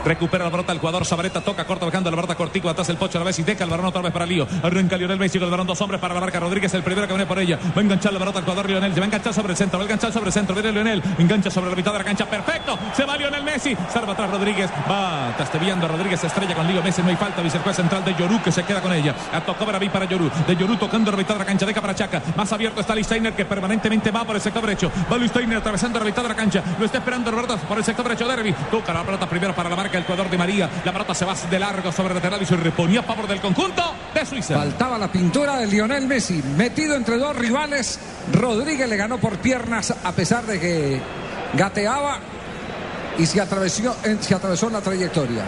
[0.06, 3.18] Recupera la pelota el jugador Sabareta, toca, corta, bajando la pelota cortico, atrás el pocho
[3.18, 4.48] a la vez y deja el balón otra vez para Lío.
[4.64, 7.14] Arranca Lionel Messi con el balón, dos hombres para la marca Rodríguez, el primero que
[7.14, 7.58] viene por ella.
[7.76, 9.78] Va a enganchar la pelota al jugador Lionel, se va a enganchar sobre el centro,
[9.80, 12.26] va a enganchar sobre el centro, viene Lionel, engancha sobre la mitad de la cancha,
[12.26, 16.82] perfecto, se va Lionel Messi, salva atrás Rodríguez, va tasteviando a Rodríguez, estrella con Lío
[16.82, 19.16] Messi, no hay falta, vice el juez central de Yorú que se queda con ella.
[19.34, 21.96] A tocó Braví para Yorú, de Yorú tocando la mitad de la cancha, deja para
[21.96, 26.00] Chaca, más abierto está Listeiner que permanentemente va por el sector derecho, va Listeiner atravesando
[26.00, 28.94] la mitad de la cancha, lo está esperando Roberto por el sector derecho Derby, toca
[28.94, 31.60] la pelota primero para la marca el jugador de María, la pelota se va de
[31.60, 34.56] largo sobre el lateral y se reponía a favor del conjunto de Suiza.
[34.56, 38.00] Faltaba la pintura de Lionel Messi, metido entre dos rivales.
[38.34, 41.02] Rodríguez le ganó por piernas a pesar de que
[41.54, 42.20] gateaba
[43.18, 45.44] y se atravesó, se atravesó la trayectoria.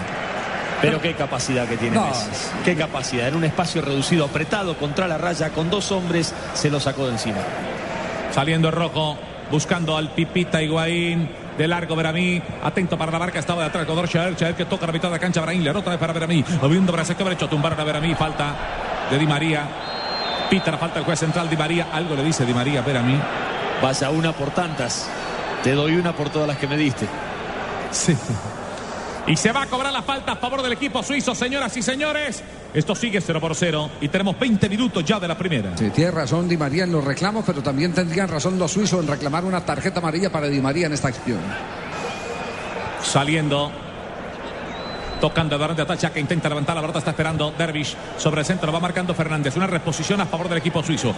[0.82, 2.08] Pero qué capacidad que tiene No.
[2.08, 2.30] Messi.
[2.65, 3.27] Qué capacidad.
[3.27, 7.12] En un espacio reducido, apretado contra la raya, con dos hombres, se lo sacó de
[7.13, 7.38] encima.
[8.34, 9.17] Saliendo rojo,
[9.51, 11.30] buscando al Pipita Higuaín.
[11.62, 14.93] De largo Veramí, atento para la marca, estaba de atrás Godor Chaer que toca la
[14.93, 17.47] mitad de la cancha, Brahim, le otra vez para Veramí, moviendo para el sector derecho,
[17.47, 18.56] tumbaron a Veramí, falta
[19.12, 19.67] de Di María,
[20.50, 23.15] pita la falta el juez central Di María, algo le dice Di María a Veramí.
[23.80, 25.08] Vaya una por tantas.
[25.63, 27.08] Te doy una por todas las que me diste.
[27.91, 28.17] Sí.
[29.28, 32.43] Y se va a cobrar la falta a favor del equipo suizo, señoras y señores.
[32.74, 35.76] Esto sigue 0 por 0 y tenemos 20 minutos ya de la primera.
[35.78, 39.08] Sí, tiene razón Di María en los reclamos, pero también tendrían razón los suizos en
[39.08, 41.40] reclamar una tarjeta amarilla para Di María en esta acción.
[43.04, 43.90] Saliendo.
[45.22, 48.46] Tocando el balón de ataque que intenta levantar la pelota, está esperando Dervish sobre el
[48.46, 49.56] centro, va marcando Fernández.
[49.56, 51.14] Una reposición a favor del equipo suizo.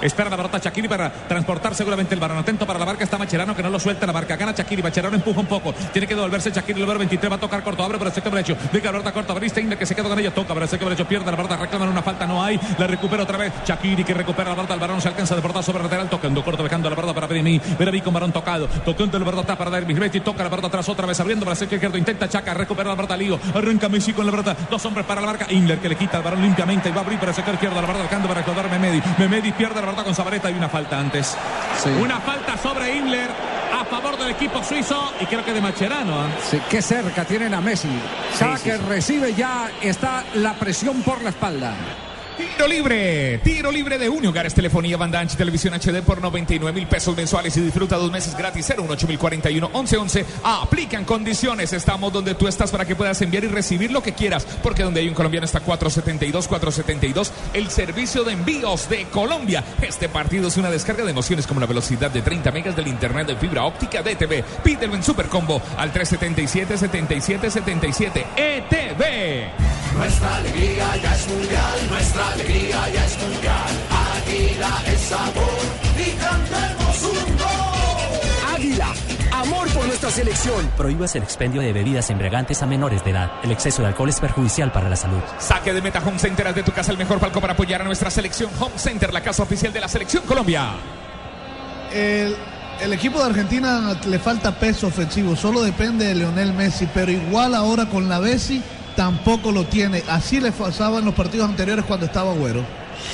[0.00, 2.38] Espera la pelota Shakiri para transportar seguramente el balón.
[2.38, 4.36] Atento para la marca, está Macherano que no lo suelta la marca.
[4.36, 5.74] Gana Shakiri, Macherano empuja un poco.
[5.92, 8.32] Tiene que devolverse Shakiri, el número 23 va a tocar corto, abre por el sector
[8.32, 8.56] derecho.
[8.72, 11.08] Deja la pelota corta, Bristein que se queda con ella, toca para el sector derecho,
[11.08, 12.60] pierde la pelota, reclaman una falta, no hay.
[12.78, 15.64] La recupera otra vez Shakiri que recupera la pelota, el balón se alcanza de portar
[15.64, 17.60] sobre el lateral, tocando corto, dejando la pelota para Benimi.
[17.76, 19.98] Benimi con balón tocado, tocando la pelota para Dervish.
[19.98, 22.90] Betty toca la pelota atrás otra vez, abriendo para el sector izquierdo, intenta Chaca, recupera
[22.90, 25.88] la pelota Lío, arranca Messi con la pelota, dos hombres para la marca, Inler que
[25.88, 28.04] le quita el balón limpiamente y va a abrir para el sector izquierdo, la pelota
[28.04, 29.02] alcanzando para recordar Memedi.
[29.18, 31.36] Memedi pierde la pelota con Sabareta y una falta antes.
[32.00, 33.30] Una falta sobre Inler
[33.78, 36.22] a favor del equipo suizo y creo que de Macherano.
[36.22, 36.26] ¿ah?
[36.50, 37.88] Sí, qué cerca tienen a Messi.
[38.38, 41.74] Cada sí, que recibe ya está la presión por la espalda.
[42.38, 44.32] Tiro libre, tiro libre de Unio.
[44.32, 48.36] Gares Telefonía, Banda Ancha Televisión HD por 99 mil pesos mensuales y disfruta dos meses
[48.36, 48.68] gratis.
[48.68, 50.24] 018 1111.
[50.44, 51.72] Aplican condiciones.
[51.72, 54.46] Estamos donde tú estás para que puedas enviar y recibir lo que quieras.
[54.62, 57.32] Porque donde hay un colombiano está 472, 472.
[57.54, 59.64] El servicio de envíos de Colombia.
[59.82, 63.26] Este partido es una descarga de emociones como la velocidad de 30 megas del internet
[63.26, 64.44] de fibra óptica de ETV.
[64.62, 69.78] Pídelo en Supercombo al 377 77 77 ETV.
[69.96, 73.70] Nuestra alegría ya es mundial, nuestra alegría ya es mundial.
[74.16, 75.58] Águila es sabor
[75.96, 78.54] y cantemos un gol.
[78.54, 78.88] Águila,
[79.32, 80.70] amor por nuestra selección.
[80.76, 83.32] Prohíbas el expendio de bebidas embriagantes a menores de edad.
[83.42, 85.20] El exceso de alcohol es perjudicial para la salud.
[85.38, 87.84] Saque de meta Home Center, haz de tu casa el mejor palco para apoyar a
[87.84, 88.50] nuestra selección.
[88.58, 90.72] Home Center, la casa oficial de la selección Colombia.
[91.92, 92.36] El,
[92.80, 97.54] el equipo de Argentina le falta peso ofensivo, solo depende de Leonel Messi, pero igual
[97.54, 98.62] ahora con la Bessi
[98.98, 100.02] tampoco lo tiene.
[100.08, 102.64] Así le pasaba en los partidos anteriores cuando estaba Agüero.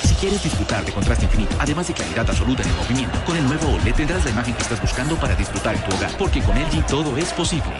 [0.03, 3.45] Si quieres disfrutar de contraste infinito, además de claridad absoluta en el movimiento, con el
[3.45, 6.55] nuevo OLED tendrás la imagen que estás buscando para disfrutar en tu hogar, porque con
[6.57, 7.71] LG todo es posible.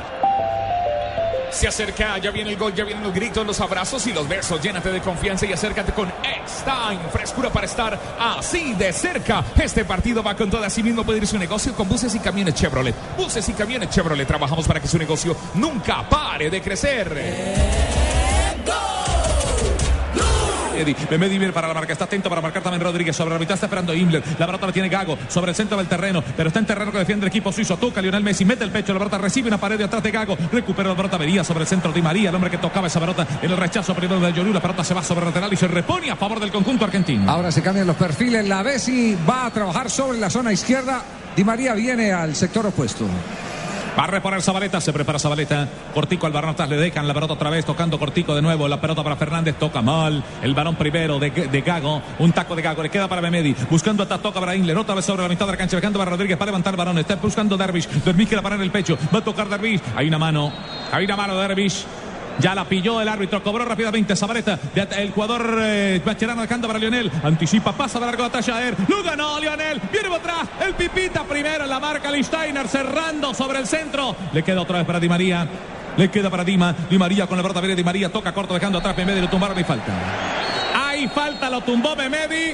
[1.50, 4.62] Se acerca, ya viene el gol, ya vienen los gritos, los abrazos y los besos.
[4.62, 7.10] Llénate de confianza y acércate con X-Time.
[7.12, 9.44] Frescura para estar así de cerca.
[9.56, 10.64] Este partido va con todo.
[10.66, 12.94] Así mismo puede ir su negocio con buses y camiones Chevrolet.
[13.18, 14.28] Buses y camiones Chevrolet.
[14.28, 17.85] Trabajamos para que su negocio nunca pare de crecer.
[21.10, 23.68] Memedi viene para la marca, está atento para marcar también Rodríguez sobre la mitad, está
[23.68, 26.66] esperando Himmler, la pelota la tiene Gago sobre el centro del terreno, pero está en
[26.66, 29.48] terreno que defiende el equipo suizo, toca Lionel Messi, mete el pecho, la pelota recibe
[29.48, 32.30] una pared de atrás de Gago, recupera la pelota, venía sobre el centro de María,
[32.30, 34.94] el hombre que tocaba esa pelota en el rechazo primero de Yorú, la pelota se
[34.94, 37.30] va sobre el lateral y se repone a favor del conjunto argentino.
[37.30, 38.48] Ahora se cambian los perfiles.
[38.48, 41.02] La Bessi va a trabajar sobre la zona izquierda.
[41.36, 43.06] Di María viene al sector opuesto.
[43.98, 45.70] Va a reponer Zabaleta, se prepara Zabaleta.
[45.94, 48.68] Cortico al balón atrás, le dejan la pelota otra vez, tocando Cortico de nuevo.
[48.68, 50.22] La pelota para Fernández, toca mal.
[50.42, 53.56] El balón primero de, de Gago, un taco de Gago, le queda para Memedi.
[53.70, 56.12] Buscando a toca para Inler, otra vez sobre la mitad de la cancha, dejando para
[56.12, 56.98] Rodríguez para levantar el balón.
[56.98, 57.88] Está buscando Dervish.
[57.88, 59.82] Dervish quiere parar el pecho, va a tocar Dervish.
[59.96, 60.52] Hay una mano,
[60.92, 61.86] hay una mano de Dervish.
[62.40, 64.60] Ya la pilló el árbitro, cobró rápidamente Zabaleta.
[64.76, 67.12] El jugador eh, Bacherano dejando para Lionel.
[67.24, 68.76] Anticipa, pasa de largo de Tallaer.
[68.88, 69.82] Lo ganó Lionel.
[69.92, 70.48] Viene por atrás.
[70.66, 72.12] El Pipita primero en la marca.
[72.12, 74.16] Listeiner cerrando sobre el centro.
[74.34, 75.48] Le queda otra vez para Di María.
[75.98, 76.76] Le queda para Dima.
[76.90, 78.12] Di María con la pelota Di María.
[78.12, 79.22] Toca corto dejando atrás Memedi.
[79.22, 79.94] Lo tumbaron y falta.
[80.74, 82.54] Hay falta, lo tumbó Memedi.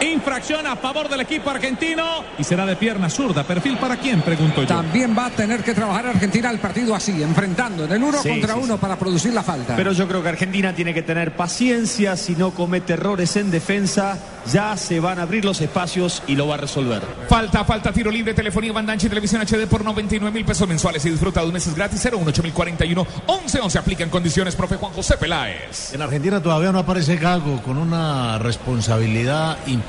[0.00, 3.44] Infracción a favor del equipo argentino y será de pierna zurda.
[3.44, 4.20] ¿Perfil para quién?
[4.20, 4.68] Pregunto yo.
[4.68, 8.28] También va a tener que trabajar Argentina el partido así, enfrentando en el uno Sí,
[8.28, 9.74] contra sí, uno para producir la falta.
[9.74, 14.18] Pero yo creo que Argentina tiene que tener paciencia, si no comete errores en defensa,
[14.52, 17.02] ya se van a abrir los espacios y lo va a resolver.
[17.28, 21.10] Falta, falta, tiro libre, telefonía, bandancha y televisión HD por 99 mil pesos mensuales y
[21.10, 25.94] disfruta dos meses gratis 018 11 11 aplica en condiciones, profe Juan José Peláez.
[25.94, 29.85] En Argentina todavía no aparece Gago con una responsabilidad importante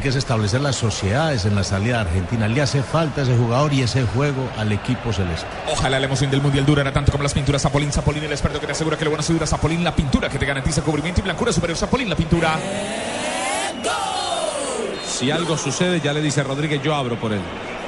[0.00, 2.46] que es establecer las sociedades en la salida de Argentina.
[2.46, 5.46] Le hace falta ese jugador y ese juego al equipo celeste.
[5.72, 7.90] Ojalá la emoción del Mundial durara tanto como las pinturas Zapolín.
[7.90, 10.28] Zapolín, el experto que te asegura que le van a subir a Zapolín la pintura
[10.28, 11.78] que te garantiza cubrimiento y blancura superior.
[11.78, 12.58] Zapolín, la pintura.
[15.06, 17.40] Si algo sucede, ya le dice Rodríguez, yo abro por él.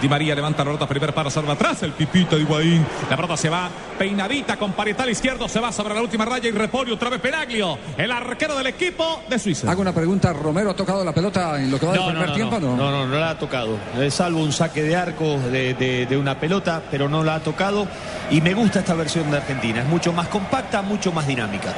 [0.03, 2.85] Di María levanta la pelota, primer para salva atrás, el pipito de Higuaín.
[3.09, 6.51] La pelota se va peinadita con parietal izquierdo, se va sobre la última raya y
[6.51, 9.71] repone otra vez Penaglio, el arquero del equipo de Suiza.
[9.71, 12.59] Hago una pregunta, ¿Romero ha tocado la pelota en lo que va del primer tiempo
[12.59, 13.79] no, no, no, no la ha tocado.
[14.11, 17.87] Salvo un saque de arco de, de- de una pelota, pero no la ha tocado.
[18.29, 19.83] Y me gusta esta versión de Argentina.
[19.83, 21.73] Es mucho más compacta, mucho más dinámica.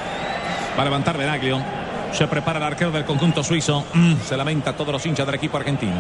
[0.79, 1.63] Va a levantar Benaglio.
[2.13, 3.85] Se prepara el arquero del conjunto suizo.
[3.93, 5.93] Mm, se lamenta todos los hinchas del equipo argentino.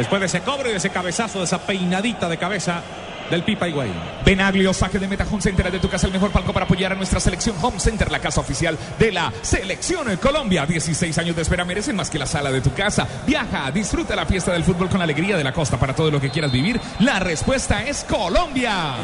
[0.00, 2.82] Después de ese cobro y de ese cabezazo, de esa peinadita de cabeza
[3.30, 3.92] del Pipa Higuaín.
[4.24, 6.94] Benaglio, saque de meta Home Center de tu casa, el mejor palco para apoyar a
[6.94, 10.64] nuestra selección Home Center, la casa oficial de la selección en Colombia.
[10.64, 13.06] 16 años de espera merecen más que la sala de tu casa.
[13.26, 16.18] Viaja, disfruta la fiesta del fútbol con la alegría de la costa para todo lo
[16.18, 16.80] que quieras vivir.
[17.00, 18.94] La respuesta es Colombia.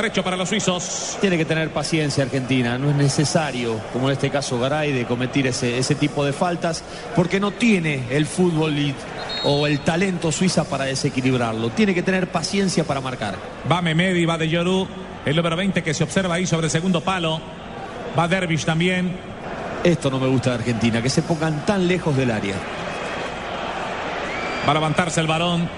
[0.00, 1.18] Derecho para los suizos.
[1.20, 2.78] Tiene que tener paciencia Argentina.
[2.78, 6.84] No es necesario, como en este caso Garay, de cometer ese, ese tipo de faltas,
[7.16, 8.94] porque no tiene el fútbol y-
[9.44, 11.70] o el talento suiza para desequilibrarlo.
[11.70, 13.34] Tiene que tener paciencia para marcar.
[13.70, 14.86] Va Memedi, va de Yoru.
[15.26, 17.40] El número 20 que se observa ahí sobre el segundo palo.
[18.18, 19.16] Va Dervish también.
[19.84, 22.54] Esto no me gusta de Argentina, que se pongan tan lejos del área.
[24.66, 25.68] Va a levantarse el balón.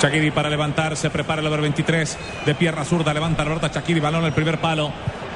[0.00, 4.00] Shakiri para levantar, se prepara el over 23 de pierna zurda, levanta la pelota Shakiri,
[4.00, 4.90] balón al primer palo.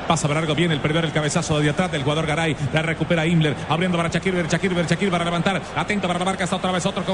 [0.09, 2.57] Pasa para largo, viene el primero, el cabezazo de atrás del jugador Garay.
[2.73, 5.61] La recupera Imler, abriendo para Shakiri, Shakiri, Shakiri para levantar.
[5.77, 7.05] Atento para la marca, está otra vez otro,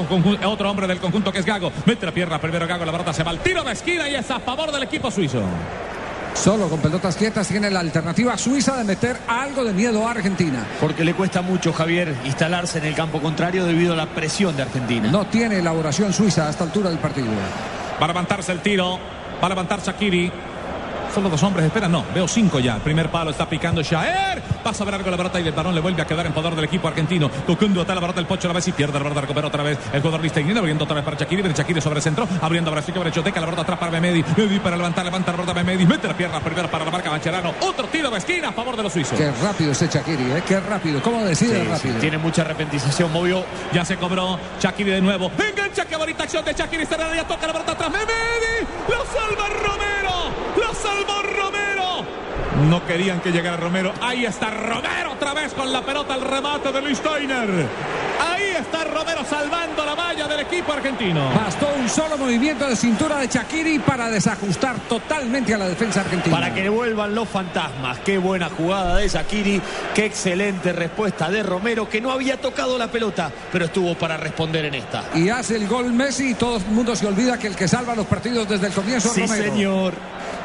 [0.45, 1.73] otro hombre del conjunto que es Gago.
[1.85, 4.31] Mete la pierna, primero Gago, la pelota se va al tiro de esquina y es
[4.31, 5.43] a favor del equipo suizo.
[6.33, 10.65] Solo con pelotas quietas tiene la alternativa suiza de meter algo de miedo a Argentina.
[10.79, 14.63] Porque le cuesta mucho, Javier, instalarse en el campo contrario debido a la presión de
[14.63, 15.11] Argentina.
[15.11, 17.27] No tiene elaboración suiza a esta altura del partido.
[18.01, 18.97] Va a levantarse el tiro.
[19.41, 20.31] Va a levantar Shakiri.
[21.13, 21.91] Solo dos hombres esperan.
[21.91, 22.75] No, veo cinco ya.
[22.75, 24.41] El primer palo está picando Shaer.
[24.63, 26.55] Pasa a ver algo la pelota y el balón le vuelve a quedar en poder
[26.55, 27.29] del equipo argentino.
[27.47, 29.21] Tocando atrás la pelota el Pocho a la vez y pierde la pelota.
[29.21, 30.57] Recupera otra vez el jugador Listein.
[30.57, 31.41] Abriendo otra vez para Shakiri.
[31.41, 32.27] Viene Shakiri sobre el centro.
[32.41, 33.39] Abriendo para Chico Brechoteca.
[33.39, 34.23] La pelota atrás para Memedi.
[34.37, 35.05] Memedi para levantar.
[35.05, 35.85] Levanta la pelota Memedi.
[35.85, 37.53] Mete la pierna primero para la marca Bacherano.
[37.61, 39.17] Otro tiro de esquina a favor de los suizos.
[39.17, 40.43] Qué rápido ese Shakiri, ¿eh?
[40.47, 41.01] Qué rápido.
[41.01, 41.95] ¿Cómo decide Sí, sí, rápido?
[41.99, 43.43] tiene mucha repentización, movió.
[43.73, 45.31] Ya se cobró Shakiri de nuevo.
[45.37, 46.85] Engancha, qué bonita acción de Shakiri.
[46.85, 47.89] Se ya toca la pelota atrás.
[47.91, 48.67] Memedi.
[48.87, 50.31] Lo salva Romero.
[50.57, 52.20] Lo salvó Romero.
[52.69, 53.91] No querían que llegara Romero.
[54.01, 57.49] Ahí está Romero otra vez con la pelota al remate de Luis Steiner.
[58.19, 61.29] Ahí está Romero salvando la malla del equipo argentino.
[61.33, 66.35] Bastó un solo movimiento de cintura de Shakiri para desajustar totalmente a la defensa argentina.
[66.35, 67.99] Para que vuelvan los fantasmas.
[67.99, 69.61] Qué buena jugada de Shakiri.
[69.95, 74.65] Qué excelente respuesta de Romero, que no había tocado la pelota, pero estuvo para responder
[74.65, 75.03] en esta.
[75.15, 77.95] Y hace el gol Messi y todo el mundo se olvida que el que salva
[77.95, 79.43] los partidos desde el comienzo es Sí, Romero.
[79.43, 79.93] señor.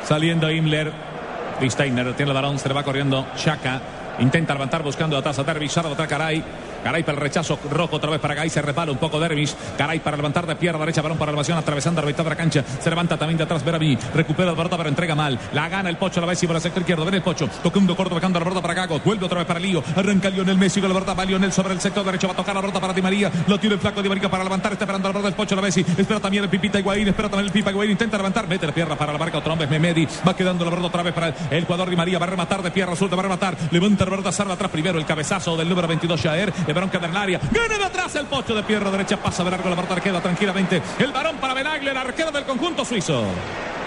[0.08, 1.15] Saliendo Himmler.
[1.62, 3.26] Steiner tiene el balón, se le va corriendo.
[3.36, 3.80] Chaka
[4.18, 5.76] intenta levantar buscando a Dervish.
[5.78, 6.44] Ahora atrás Caray.
[6.82, 8.50] Caray para el rechazo rojo otra vez para Gay.
[8.50, 9.54] Se repara un poco Dervish.
[9.76, 11.02] Caray para levantar de pierna derecha.
[11.02, 12.64] Balón para elevación atravesando la mitad de la cancha.
[12.80, 13.96] Se levanta también de atrás Verami.
[14.14, 15.38] Recupera la pelota pero entrega mal.
[15.52, 17.04] La gana el Pocho la vez y por el sector izquierdo.
[17.04, 17.48] Viene el Pocho.
[17.62, 19.00] Tocando corto dejando la pelota para Gago.
[19.04, 19.82] Vuelve otra vez para Lío.
[19.96, 21.14] Arranca Lionel Messi con la pelota.
[21.14, 22.26] Va Lionel sobre el sector derecho.
[22.28, 23.30] Va a tocar la pelota para Di María.
[23.46, 24.72] Lo tiene el flaco Di María para levantar.
[24.72, 25.76] Está esperando la pelota del Pocho la vez.
[25.76, 27.08] Espera también el Pipita Higuaín.
[27.08, 27.90] Espera también el Pipa Higuaín.
[27.90, 28.46] Intenta levantar.
[28.48, 29.26] Mete la pierna para la.
[29.26, 30.06] Otro hombre es Memedi.
[30.26, 32.18] Va quedando la pelota otra vez para el jugador Di María.
[32.18, 32.92] Va a rematar de pierna.
[32.92, 33.56] Resulta va a rematar.
[33.70, 34.32] Levanta la pelota.
[34.32, 36.52] Salva atrás primero el cabezazo del número 22 Jaer.
[36.66, 37.40] El varón queda en el área.
[37.50, 39.16] Viene de atrás el pocho de pierna derecha.
[39.16, 40.82] Pasa de largo la pelota queda tranquilamente.
[40.98, 43.24] El varón para Benagle, el arquero del conjunto suizo.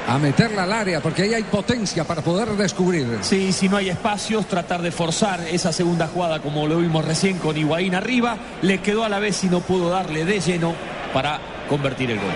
[0.07, 3.19] A meterla al área porque ahí hay potencia para poder descubrir.
[3.21, 7.37] Sí, si no hay espacios, tratar de forzar esa segunda jugada como lo vimos recién
[7.37, 8.37] con Higuaín arriba.
[8.61, 10.73] Le quedó a la vez y no pudo darle de lleno
[11.13, 11.39] para
[11.69, 12.33] convertir el gol.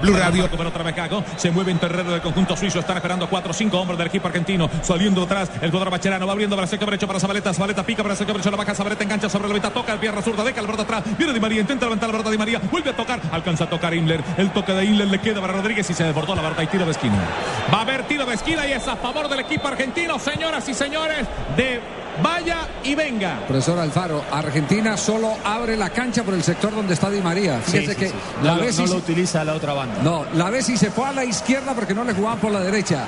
[0.00, 0.44] Blue Radio.
[0.44, 1.24] Otra vez Gago.
[1.36, 2.80] Se mueve en terreno del conjunto suizo.
[2.80, 4.68] Están esperando cuatro o cinco hombres del equipo argentino.
[4.82, 5.50] Saliendo atrás.
[5.60, 7.52] El jugador Bacherano va abriendo para el sector derecho para Zabaleta.
[7.52, 8.50] Zabaleta pica para el sector derecho.
[8.50, 9.72] La baja Zabaleta engancha sobre la mitad.
[9.72, 10.44] Toca el pierna zurda.
[10.44, 11.04] Deja el borde atrás.
[11.18, 11.60] Viene Di María.
[11.60, 12.60] Intenta levantar la verdad Di María.
[12.70, 13.20] Vuelve a tocar.
[13.32, 14.22] Alcanza a tocar Inler.
[14.36, 16.84] El toque de Inler le queda para Rodríguez y se desbordó la verdad y tiro
[16.84, 17.18] de esquina.
[17.72, 20.18] Va a haber tiro de esquina y es a favor del equipo argentino.
[20.18, 21.80] Señoras y señores, de
[22.22, 23.40] vaya y venga.
[23.46, 27.60] Profesor Alfaro, Argentina solo abre la cancha por el sector donde está Di María.
[27.64, 28.14] Sí, Fíjese sí, que sí.
[28.42, 30.00] la No, lo- Bessi- no lo utiliza la otra banda.
[30.02, 33.04] No, la Bessi se fue a la izquierda porque no le jugaban por la derecha.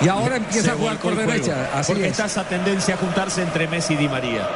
[0.00, 1.70] Y ahora empieza Se a jugar por derecha.
[1.74, 2.12] Así porque es.
[2.12, 4.48] está esa tendencia a juntarse entre Messi y Di María.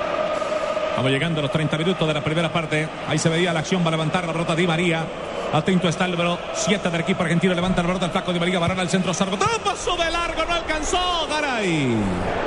[0.97, 2.89] Vamos llegando a los 30 minutos de la primera parte.
[3.07, 5.05] Ahí se veía la acción para levantar la pelota Di María.
[5.53, 7.55] Atento está el número 7 del equipo argentino.
[7.55, 8.59] Levanta la pelota el flaco Di María.
[8.59, 9.15] Varón al centro.
[9.15, 9.39] Sargo.
[9.41, 10.45] ¡Ah, Pasó de largo.
[10.47, 11.27] No alcanzó.
[11.29, 11.95] Garay.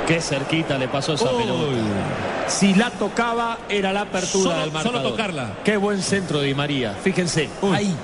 [0.06, 1.42] Qué cerquita le pasó esa Uy.
[1.42, 1.72] pelota.
[2.46, 4.98] Si la tocaba, era la apertura Solo- del marcador.
[5.00, 5.50] solo tocarla.
[5.64, 6.94] Qué buen centro de Di María.
[7.02, 7.94] Fíjense, ahí.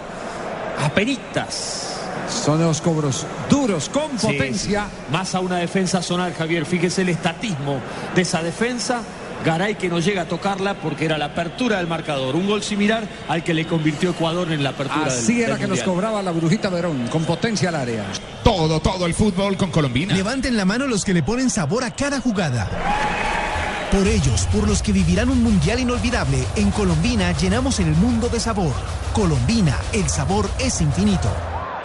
[0.84, 1.82] Apenitas.
[2.28, 4.84] Son los cobros duros, con Sí, potencia.
[4.90, 5.12] sí.
[5.12, 6.64] Más a una defensa zonal, Javier.
[6.66, 7.80] Fíjese el estatismo
[8.14, 9.00] de esa defensa.
[9.44, 12.36] Garay que no llega a tocarla porque era la apertura del marcador.
[12.36, 15.62] Un gol similar al que le convirtió Ecuador en la apertura del Así era del
[15.62, 18.04] que nos cobraba la brujita Verón, con potencia al área.
[18.42, 20.14] Todo, todo el fútbol con Colombina.
[20.14, 22.68] Levanten la mano los que le ponen sabor a cada jugada.
[23.90, 28.40] Por ellos, por los que vivirán un mundial inolvidable, en Colombina llenamos el mundo de
[28.40, 28.74] sabor.
[29.12, 31.30] Colombina, el sabor es infinito.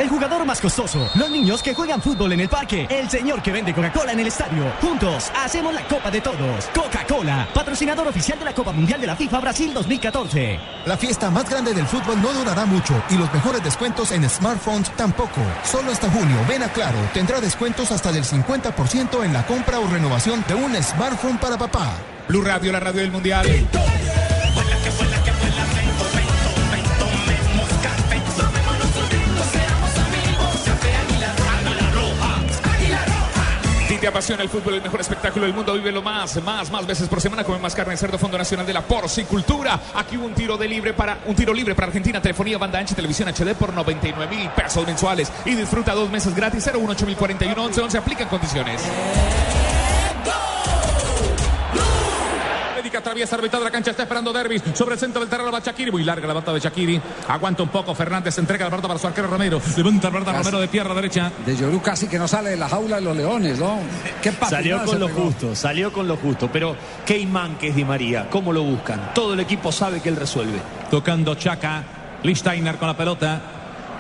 [0.01, 3.51] El jugador más costoso, los niños que juegan fútbol en el parque, el señor que
[3.51, 4.63] vende Coca-Cola en el estadio.
[4.81, 6.65] Juntos hacemos la Copa de Todos.
[6.73, 10.59] Coca-Cola, patrocinador oficial de la Copa Mundial de la FIFA Brasil 2014.
[10.87, 14.89] La fiesta más grande del fútbol no durará mucho y los mejores descuentos en smartphones
[14.95, 15.39] tampoco.
[15.63, 19.85] Solo hasta junio, ven a Claro, tendrá descuentos hasta del 50% en la compra o
[19.85, 21.93] renovación de un smartphone para papá.
[22.27, 23.45] Blue Radio, la radio del mundial.
[34.01, 37.21] Te apasiona el fútbol, el mejor espectáculo del mundo, vívelo más, más, más veces por
[37.21, 37.43] semana.
[37.43, 39.79] Come más carne cerdo, Fondo Nacional de la Porcicultura.
[39.93, 43.29] Aquí un tiro de libre para un tiro libre para Argentina, telefonía, banda ancha televisión
[43.29, 45.31] HD por 99 mil pesos mensuales.
[45.45, 47.97] Y disfruta dos meses gratis, 018 041 11 11.
[47.99, 48.81] Aplican condiciones.
[48.81, 50.61] América
[53.01, 54.63] atraviesa la mitad de la cancha, está esperando Dervis.
[54.73, 55.91] Sobre el centro del terreno va Shakiri.
[55.91, 57.01] Muy larga la bata de Shakiri.
[57.27, 57.93] Aguanta un poco.
[57.93, 59.61] Fernández entrega la pelota para su arquero Romero.
[59.75, 60.33] Levanta la pelota.
[60.37, 61.31] Romero de pierna derecha.
[61.45, 63.79] De Yorú casi que no sale de la jaula de los leones, ¿no?
[64.21, 65.23] Qué Salió con lo pegó.
[65.25, 66.49] justo, salió con lo justo.
[66.51, 69.13] Pero qué imán que es Di María, cómo lo buscan.
[69.13, 70.59] Todo el equipo sabe que él resuelve.
[70.89, 71.83] Tocando Chaca.
[72.23, 73.41] Listeiner con la pelota.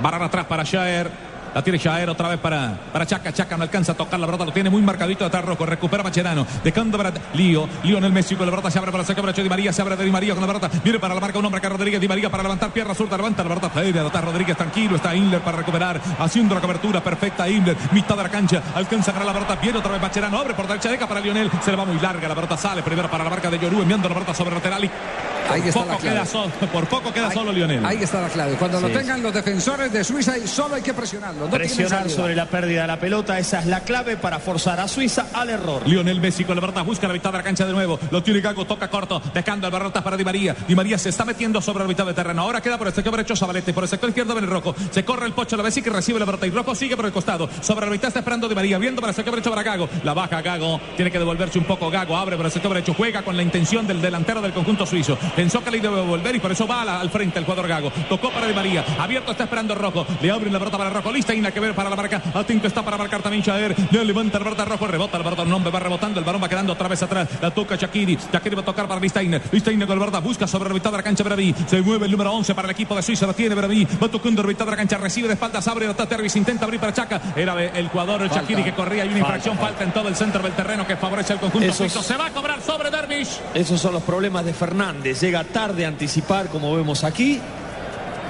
[0.01, 1.30] Barrar atrás para Shaer.
[1.53, 3.33] La tiene Shaer otra vez para, para Chaca.
[3.33, 4.45] Chaca no alcanza a tocar la pelota.
[4.45, 5.65] Lo tiene muy marcadito atrás Rojo.
[5.65, 6.45] Recupera Macherano.
[6.63, 7.67] Dejando para Lío.
[7.83, 8.71] Lío en el Messi con la pelota.
[8.71, 9.73] Se abre para derecho de Di María.
[9.73, 10.69] Se abre de Di María con la pelota.
[10.83, 11.99] Viene para la marca un hombre acá Rodríguez.
[11.99, 13.17] Di María para levantar pierna zurda.
[13.17, 13.69] Levanta la pelota.
[13.69, 14.01] Fede.
[14.21, 14.95] Rodríguez tranquilo.
[14.95, 15.99] Está Inler para recuperar.
[16.19, 17.49] Haciendo la cobertura perfecta.
[17.49, 17.75] Inler.
[17.91, 18.61] Mitad de la cancha.
[18.73, 19.55] Alcanza a ganar la pelota.
[19.61, 20.37] Viene otra vez Macherano.
[20.39, 20.89] Abre por derecha.
[20.89, 21.51] Deja para Lionel.
[21.63, 22.27] Se le va muy larga.
[22.29, 23.81] La pelota sale primero para la marca de Yorú.
[23.81, 24.85] Enviando la pelota sobre lateral.
[24.85, 24.89] Y
[25.53, 26.15] Ahí por está poco la clave.
[26.15, 27.85] queda solo, por poco queda Ahí- solo Lionel.
[27.85, 28.53] Ahí está la clave.
[28.53, 31.40] Cuando lo tengan los defensores de Suiza, y solo hay que presionarlo.
[31.41, 34.87] No Presionar sobre la pérdida de la pelota, esa es la clave para forzar a
[34.87, 35.81] Suiza al error.
[35.87, 37.99] Lionel Messi con la pelota busca la mitad de la cancha de nuevo.
[38.11, 40.55] Lo tiene Gago, toca corto, dejando el barrotas para Di María.
[40.67, 42.43] Di María se está metiendo sobre la mitad de terreno.
[42.43, 44.75] Ahora queda por el sector derecho Zabalete, por el sector izquierdo viene Rojo.
[44.91, 47.11] Se corre el pocho, la Messi que recibe la pelota y Rojo sigue por el
[47.11, 47.49] costado.
[47.61, 49.89] Sobre la mitad está esperando Di María, viendo para el sector derecho para Gago.
[50.03, 53.23] La baja Gago, tiene que devolverse un poco Gago, abre por el sector derecho, juega
[53.23, 55.17] con la intención del delantero del conjunto suizo.
[55.35, 57.91] Pensó que le iba a volver y por eso va al frente el jugador Gago.
[58.07, 60.05] Tocó para Di María, abierto está esperando Rojo.
[60.21, 62.21] Le abren la pelota para Rojo, lista que ver para la marca.
[62.33, 63.73] Atento está para marcar también Chaer.
[63.91, 65.17] Le levanta pelota Rojo, rebota
[65.47, 67.27] un hombre va rebotando, el balón va quedando otra vez atrás.
[67.41, 68.17] La toca Shakiri.
[68.33, 69.41] Shakiri va a tocar para Listeiner.
[69.51, 71.55] Listeiner con busca sobre la mitad de la cancha Braví.
[71.67, 73.87] Se mueve el número 11 para el equipo de Suiza, lo tiene Braví.
[74.01, 76.79] Va tocando la mitad de la cancha, recibe de espaldas, abre la Tervis, intenta abrir
[76.81, 77.21] para Chaca.
[77.35, 78.29] Era el jugador el.
[78.29, 80.97] Shakiri que corría y una Falta, infracción, falta, en todo el centro del terreno que
[80.97, 82.03] favorece al conjunto Esos- suizo.
[82.03, 83.39] Se va a cobrar sobre Dervish.
[83.53, 85.21] Esos son los problemas de Fernández.
[85.21, 87.39] Llega tarde a anticipar, como vemos aquí.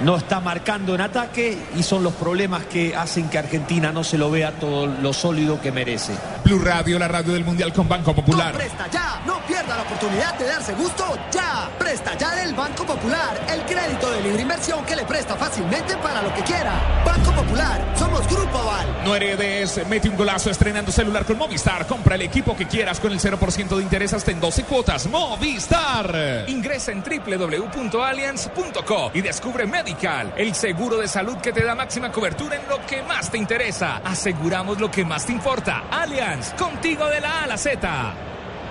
[0.03, 4.17] No está marcando en ataque y son los problemas que hacen que Argentina no se
[4.17, 6.13] lo vea todo lo sólido que merece.
[6.43, 8.55] Blue Radio, la radio del mundial con Banco Popular.
[8.55, 11.69] Presta ya, no pierda la oportunidad de darse gusto ya.
[11.77, 16.23] Presta ya del Banco Popular, el crédito de libre inversión que le presta fácilmente para
[16.23, 17.03] lo que quiera.
[17.05, 18.87] Banco Popular, somos Grupo Aval.
[19.05, 21.85] No heredes, mete un golazo estrenando celular con Movistar.
[21.85, 25.05] Compra el equipo que quieras con el 0% de interés hasta en 12 cuotas.
[25.07, 26.45] Movistar.
[26.47, 29.67] Ingresa en www.allianz.co y descubre
[30.37, 33.97] El seguro de salud que te da máxima cobertura en lo que más te interesa.
[34.03, 35.83] Aseguramos lo que más te importa.
[35.91, 38.13] Allianz, contigo de la A a la Z.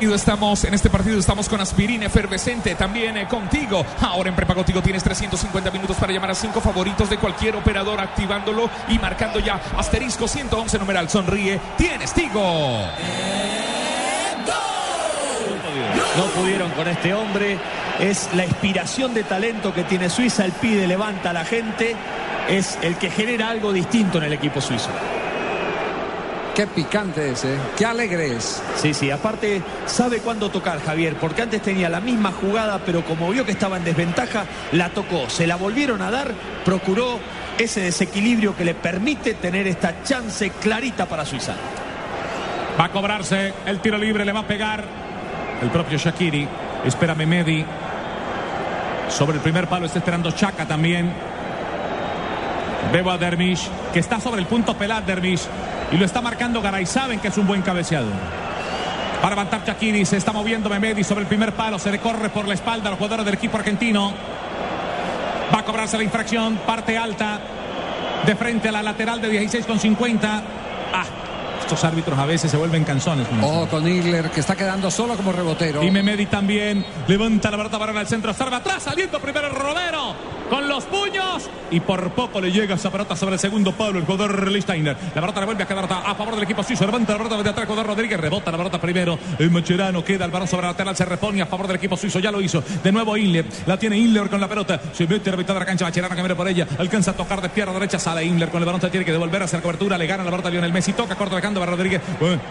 [0.00, 3.84] Estamos en este partido, estamos con aspirina efervescente también eh, contigo.
[4.00, 8.00] Ahora en Prepa Contigo tienes 350 minutos para llamar a cinco favoritos de cualquier operador
[8.00, 11.60] activándolo y marcando ya asterisco 111 numeral sonríe.
[11.76, 12.80] Tienes Tigo.
[16.16, 17.58] No pudieron con este hombre.
[18.00, 20.44] Es la inspiración de talento que tiene Suiza.
[20.44, 21.94] El pide, levanta a la gente.
[22.48, 24.88] Es el que genera algo distinto en el equipo suizo.
[26.54, 27.56] Qué picante es, ¿eh?
[27.76, 28.62] Qué alegre es.
[28.76, 33.30] Sí, sí, aparte sabe cuándo tocar Javier, porque antes tenía la misma jugada, pero como
[33.30, 36.32] vio que estaba en desventaja, la tocó, se la volvieron a dar,
[36.64, 37.20] procuró
[37.56, 41.54] ese desequilibrio que le permite tener esta chance clarita para Suiza.
[42.78, 44.82] Va a cobrarse el tiro libre, le va a pegar
[45.62, 46.48] el propio Shakiri.
[46.84, 47.64] Espera Memedi.
[49.10, 51.12] Sobre el primer palo está esperando Chaka también.
[52.92, 55.42] Veo a Dermish, que está sobre el punto pelat Dermish.
[55.92, 56.86] Y lo está marcando Garay.
[56.86, 58.12] Saben que es un buen cabeceador.
[59.20, 61.78] Para levantar Shakiri, se está moviendo Memedi sobre el primer palo.
[61.78, 64.12] Se le corre por la espalda a los jugadores del equipo argentino.
[65.54, 66.56] Va a cobrarse la infracción.
[66.66, 67.40] Parte alta.
[68.24, 70.42] De frente a la lateral de 16 con 50.
[71.70, 73.28] Estos árbitros a veces se vuelven canzones.
[73.44, 75.84] Oh, con Igler, que está quedando solo como rebotero.
[75.84, 78.34] Y Memedi también levanta la pelota para el centro.
[78.34, 80.39] Salva atrás, saliendo primero Romero.
[80.50, 81.48] Con los puños.
[81.70, 84.96] Y por poco le llega esa pelota sobre el segundo palo el jugador Lichsteiner.
[85.14, 86.84] La pelota le vuelve a quedar a favor del equipo suizo.
[86.84, 88.18] Levanta la pelota desde atrás jugador Rodríguez.
[88.18, 89.16] Rebota la pelota primero.
[89.38, 90.96] El Macherano queda el balón sobre la lateral.
[90.96, 92.18] Se repone a favor del equipo suizo.
[92.18, 92.64] Ya lo hizo.
[92.82, 93.44] De nuevo Inler.
[93.66, 94.80] La tiene Inler con la pelota.
[94.92, 95.84] Se mete a la mitad de la cancha.
[95.84, 96.66] Macherano viene por ella.
[96.78, 98.00] Alcanza a tocar de pierna derecha.
[98.00, 98.80] Sale Inler con el balón.
[98.80, 99.96] Se tiene que devolver hacia la cobertura.
[99.96, 100.92] Le gana la pelota a Lionel Messi.
[100.94, 102.02] Toca corto dejando para Rodríguez.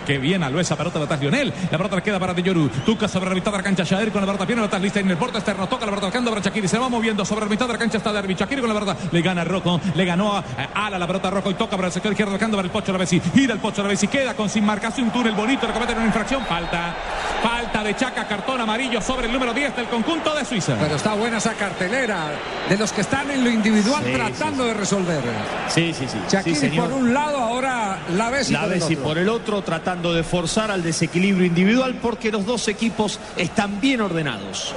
[0.05, 1.53] Que bien aló esa pelota de atrás Lionel.
[1.69, 2.69] La pelota le queda para De Yoru.
[2.85, 3.83] Tuca sobre la mitad de la cancha.
[3.83, 4.45] Shader con la pelota.
[4.45, 5.17] Viene atrás Lichsteiner.
[5.17, 5.67] Porta externo.
[5.67, 6.69] Toca la pelota dejando para Shakiri.
[6.69, 7.88] Se va moviendo sobre la mitad de la cancha.
[7.97, 8.35] Está Derby.
[8.35, 8.97] Shakiri con la verdad.
[9.11, 9.79] Le gana Rocco.
[9.95, 12.65] Le ganó a Ala la pelota Rocco y toca para el sector izquierdo dejando para
[12.67, 13.19] el Pocho Lavesi.
[13.33, 14.07] Gira el Pocho Lavesi.
[14.07, 15.67] Queda con sin marcación un túnel bonito.
[15.67, 16.45] Le cometen una infracción.
[16.45, 16.95] Falta.
[17.41, 18.27] Falta de Chaca.
[18.27, 20.75] Cartón amarillo sobre el número 10 del conjunto de Suiza.
[20.79, 22.31] Pero está buena esa cartelera
[22.67, 25.21] de los que están en lo individual Sí, tratando de resolver.
[25.67, 26.17] Sí, sí, sí.
[26.29, 26.89] Shakiri Sí, señor.
[26.89, 30.83] por un lado, ahora la Bessi La Bessi por el otro, tratando de forzar al
[30.83, 34.73] desequilibrio individual porque los dos equipos están bien ordenados.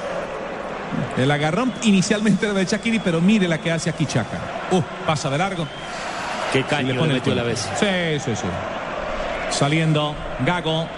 [1.17, 4.39] El agarrón inicialmente era de Shakiri, pero mire la que hace aquí Chaca.
[4.71, 5.67] Uh, pasa de largo.
[6.53, 7.57] Qué caño Y le metió la cuello.
[7.57, 7.69] Bessi.
[7.79, 8.47] Sí, sí, sí.
[9.51, 10.89] Saliendo Gago.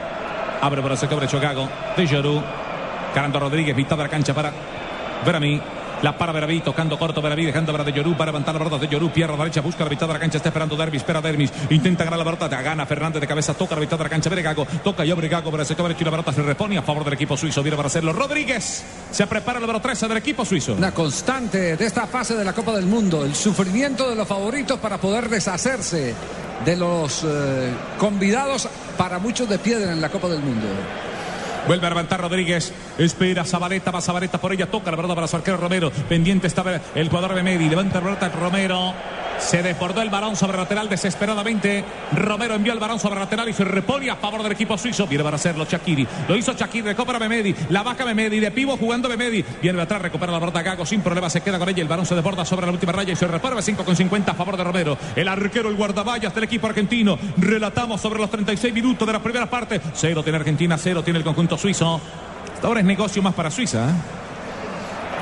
[0.61, 1.69] Abre por el sector derecho Gago.
[1.97, 2.43] De Jorú.
[3.13, 4.53] Carando Rodríguez, mitad de la cancha para
[5.25, 5.61] Verami.
[6.05, 8.89] La para Veraví, tocando corto Veraví, dejando para De Llorú para levantar la pelota de
[8.89, 12.05] Llorú, pierna derecha, busca la mitad de la cancha, está esperando Dermis, espera Dermis, intenta
[12.05, 15.03] ganar la pelota, gana Fernández de cabeza, toca la mitad de la cancha, Gago, toca
[15.07, 17.39] y abre Gago para sector derecho y la pelota se repone a favor del equipo
[17.39, 20.75] suizo, viene para hacerlo Rodríguez, se prepara el número 13 del equipo suizo.
[20.75, 24.79] Una constante de esta fase de la Copa del Mundo, el sufrimiento de los favoritos
[24.81, 26.15] para poder deshacerse
[26.67, 30.67] de los eh, convidados para muchos de piedra en la Copa del Mundo.
[31.67, 32.73] Vuelve a levantar Rodríguez.
[32.99, 33.91] Espera Zabaleta.
[33.91, 34.71] Va Zabaleta por ella.
[34.71, 35.91] Toca la pelota para su arquero Romero.
[36.09, 37.69] Pendiente está el jugador de Medi.
[37.69, 38.95] Levanta la pelota Romero.
[39.39, 41.85] Se desbordó el balón sobre lateral desesperadamente.
[42.13, 45.07] Romero envió el balón sobre lateral y se repone a favor del equipo suizo.
[45.07, 46.07] Viene para hacerlo Shakiri.
[46.29, 46.89] Lo hizo Shakiri.
[46.89, 47.55] Recupera Memedi.
[47.69, 48.41] La baja Memedi.
[48.41, 49.45] De pivo jugando Memedi.
[49.61, 50.01] Viene de atrás.
[50.01, 50.87] Recupera la pelota Gago.
[50.87, 51.83] Sin problema se queda con ella.
[51.83, 54.35] El balón se desborda sobre la última raya y se repara 5 con 50 a
[54.35, 54.97] favor de Romero.
[55.15, 57.19] El arquero, el guardaballas del equipo argentino.
[57.37, 59.81] Relatamos sobre los 36 minutos de la primera parte.
[59.95, 60.79] Cero tiene Argentina.
[60.79, 62.01] Cero tiene el conjunto suizo.
[62.55, 63.91] Hasta ahora es negocio más para Suiza.
[63.91, 63.93] ¿eh?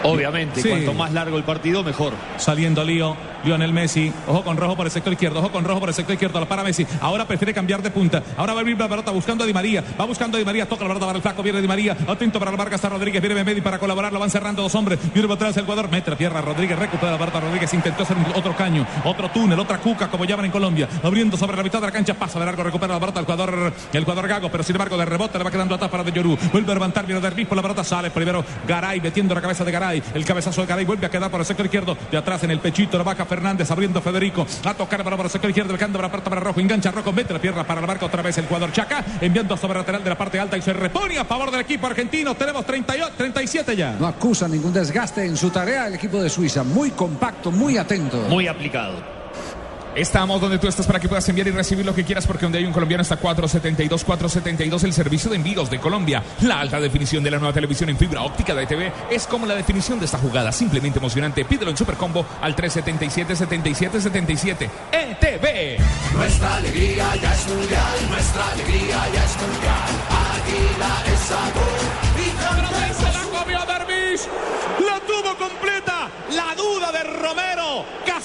[0.04, 0.68] Obviamente, Sí.
[0.68, 2.12] cuanto más largo el partido, mejor.
[2.36, 4.12] Saliendo Lío, Lionel Messi.
[4.26, 6.40] Ojo con rojo por el sector izquierdo, ojo con rojo por el sector izquierdo.
[6.40, 6.86] La para Messi.
[7.00, 8.22] Ahora prefiere cambiar de punta.
[8.36, 9.82] Ahora va a abrir la pelota buscando a Di María.
[10.00, 10.68] Va buscando a Di María.
[10.68, 11.42] Toca la pelota para el flaco.
[11.42, 11.96] Viene Di María.
[12.06, 12.76] Atento para la marca.
[12.76, 13.20] Está Rodríguez.
[13.20, 14.12] Viene Memedi para colaborar.
[14.12, 14.98] Lo van cerrando dos hombres.
[15.12, 15.90] Viene atrás el jugador.
[15.90, 16.40] Mete la tierra.
[16.40, 17.40] Rodríguez recupera la pelota.
[17.40, 18.86] Rodríguez intentó hacer otro caño.
[19.04, 19.58] Otro túnel.
[19.58, 20.88] Otra cuca, como llaman en Colombia.
[21.02, 22.14] Abriendo sobre la mitad de la cancha.
[22.14, 22.62] Pasa de largo.
[22.62, 24.50] Recupera la pelota el jugador, el jugador Gago.
[24.50, 26.36] Pero sin embargo, de rebote le va quedando atrás para De Llorú.
[26.52, 27.06] Vuelve a levantar.
[27.06, 27.84] Viene Dervis por la pelota.
[27.84, 30.02] Sale primero Garay metiendo la cabeza de Garay.
[30.14, 31.96] El cabezazo de Garay vuelve a quedar por el sector izquierdo.
[32.10, 34.46] De atrás en el pechito la baja Fernández abriendo Federico.
[34.62, 35.72] A tocar para, para el sector izquierdo.
[35.72, 36.60] Dejando para la parte para Rojo.
[36.60, 37.12] Engancha Rojo.
[37.12, 39.02] Mete la pierna para la marca otra vez el jugador Chaca.
[39.22, 42.34] Enviando sobre lateral de la parte alta y se repone a favor del equipo argentino.
[42.34, 43.96] Tenemos 38, 37 ya.
[43.98, 46.62] No acusa ningún desgaste en su tarea el equipo de Suiza.
[46.62, 48.18] Muy compacto, muy atento.
[48.28, 49.21] Muy aplicado.
[49.94, 52.56] Estamos donde tú estás para que puedas enviar y recibir lo que quieras porque donde
[52.56, 56.22] hay un colombiano está 472 472 el servicio de envíos de Colombia.
[56.40, 59.54] La alta definición de la nueva televisión en fibra óptica de TV es como la
[59.54, 61.44] definición de esta jugada, simplemente emocionante.
[61.44, 65.82] Pídelo en Supercombo al 377 77 77 ETV.
[66.14, 69.90] Nuestra alegría ya es mundial, nuestra alegría ya es mundial.
[70.32, 71.80] Águila es sabor
[72.16, 74.22] y cantemos la comió Dervish.
[74.86, 76.08] La tuvo completa.
[76.34, 77.61] La duda de Romero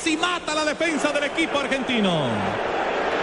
[0.08, 2.28] casi mata la defensa del equipo argentino.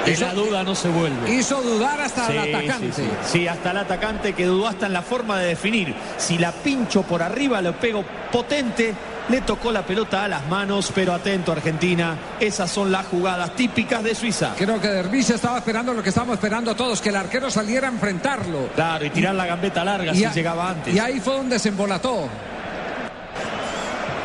[0.04, 1.34] De la duda no se vuelve.
[1.34, 2.92] Hizo dudar hasta Sí, el atacante.
[2.92, 3.08] Sí, sí.
[3.24, 5.94] Sí, hasta el atacante que dudó hasta en la forma de definir.
[6.18, 8.94] Si la pincho por arriba, lo pego potente.
[9.30, 12.18] Le tocó la pelota a las manos, pero atento Argentina.
[12.38, 14.52] Esas son las jugadas típicas de Suiza.
[14.58, 17.90] Creo que Dervish estaba esperando lo que estábamos esperando todos, que el arquero saliera a
[17.90, 18.68] enfrentarlo.
[18.74, 20.94] Claro, y tirar la gambeta larga Y si a- llegaba antes.
[20.94, 22.28] Y ahí fue donde se embolató.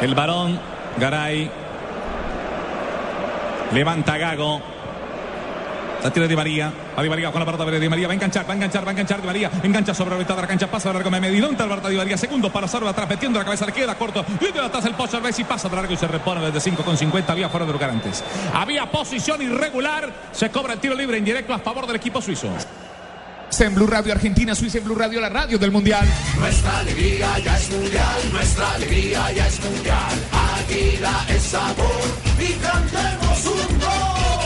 [0.02, 0.60] El varón,
[0.98, 1.50] Garay.
[3.74, 4.62] Levanta Gago.
[6.04, 6.72] La tira Di María.
[6.98, 8.08] Va Di María con la pelota de Di María.
[8.08, 9.52] Va a enganchar, va a enganchar, va a enganchar Di María.
[9.62, 10.68] Engancha sobre la mitad de la cancha.
[10.68, 11.40] Pasa de largo Memedi.
[11.40, 12.18] ¿Dónde está el Barta Di María?
[12.18, 13.10] Segundo para Sarva atrás.
[13.10, 13.66] Metiendo la cabeza.
[13.66, 14.26] Le queda corto.
[14.40, 15.20] Viene atrás el pocho.
[15.22, 17.32] Messi pasa de largo y se repone desde 5 con 50.
[17.32, 18.24] Había fuera de lugar antes.
[18.54, 20.12] Había posición irregular.
[20.32, 22.50] Se cobra el tiro libre indirecto a favor del equipo suizo.
[23.60, 26.08] En Blue Radio Argentina, Suiza en Blue Radio, la radio del Mundial.
[26.40, 30.28] Nuestra alegría ya es mundial, nuestra alegría ya es mundial.
[30.62, 34.39] Águila es sabor y cantemos un gol.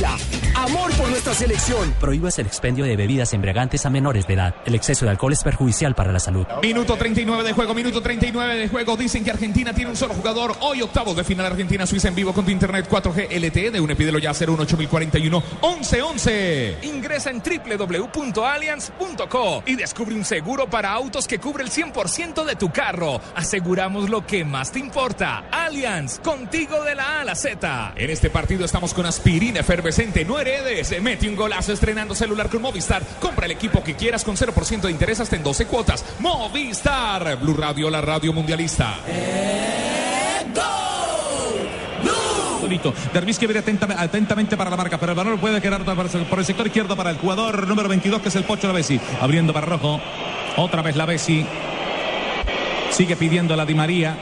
[0.00, 0.16] Águila,
[0.54, 1.92] amor por nuestra selección.
[2.00, 4.54] Prohíbas el expendio de bebidas embriagantes a menores de edad.
[4.64, 6.46] El exceso de alcohol es perjudicial para la salud.
[6.62, 8.96] Minuto 39 de juego, minuto 39 de juego.
[8.96, 10.56] Dicen que Argentina tiene un solo jugador.
[10.60, 14.18] Hoy octavos de final Argentina-Suiza en vivo con tu internet 4G LTE de un pídelo
[14.18, 16.78] ya 01841 1111.
[16.82, 22.70] Ingresa en www.allianz.co y descubre un seguro para autos que cubre el 100% de tu
[22.70, 23.20] carro.
[23.34, 25.44] Aseguramos lo que más te importa.
[25.50, 27.92] Allianz, contigo de la A a la Z.
[27.96, 29.89] En este partido estamos con aspirina efervescente.
[30.26, 31.00] No heredes.
[31.02, 33.02] Mete un golazo estrenando celular con Movistar.
[33.20, 36.04] Compra el equipo que quieras con 0% de interés hasta en 12 cuotas.
[36.20, 37.36] Movistar.
[37.38, 38.94] Blue Radio, la radio mundialista.
[42.60, 42.94] Bonito.
[43.12, 46.44] Dervis que viene atenta- atentamente para la marca, pero el balón puede quedar por el-
[46.44, 49.00] sector izquierdo para el jugador número 22, que es el Pocho Lavesi.
[49.20, 50.00] Abriendo para Rojo.
[50.56, 51.44] Otra vez Lavesi.
[52.90, 54.16] Sigue pidiendo la Di María.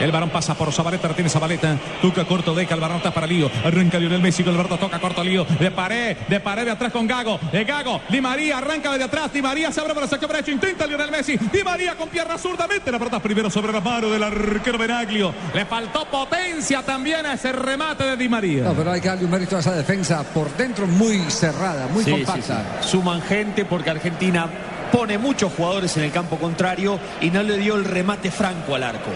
[0.00, 1.76] El balón pasa por Zabaleta, retiene Zabaleta.
[2.00, 3.50] Toca corto, deja el está para Lío.
[3.64, 5.44] Arranca Lionel Messi balón, toca corto Lío.
[5.44, 7.38] De pared, de pared de atrás con Gago.
[7.52, 9.32] De Gago, Di María arranca de atrás.
[9.32, 10.50] Di María se abre por el sector derecho.
[10.52, 11.36] Intenta Lionel Messi.
[11.36, 12.66] Di María con pierna zurda.
[12.68, 15.34] Mete la pelota primero sobre la mano del arquero Benaglio.
[15.54, 18.64] Le faltó potencia también a ese remate de Di María.
[18.64, 22.04] No, pero hay que darle un mérito a esa defensa por dentro muy cerrada, muy
[22.04, 22.64] Sí, sí, compacta.
[22.82, 22.88] sí.
[22.90, 24.46] Suman gente porque Argentina
[24.92, 28.82] pone muchos jugadores en el campo contrario y no le dio el remate franco al
[28.84, 29.10] arco.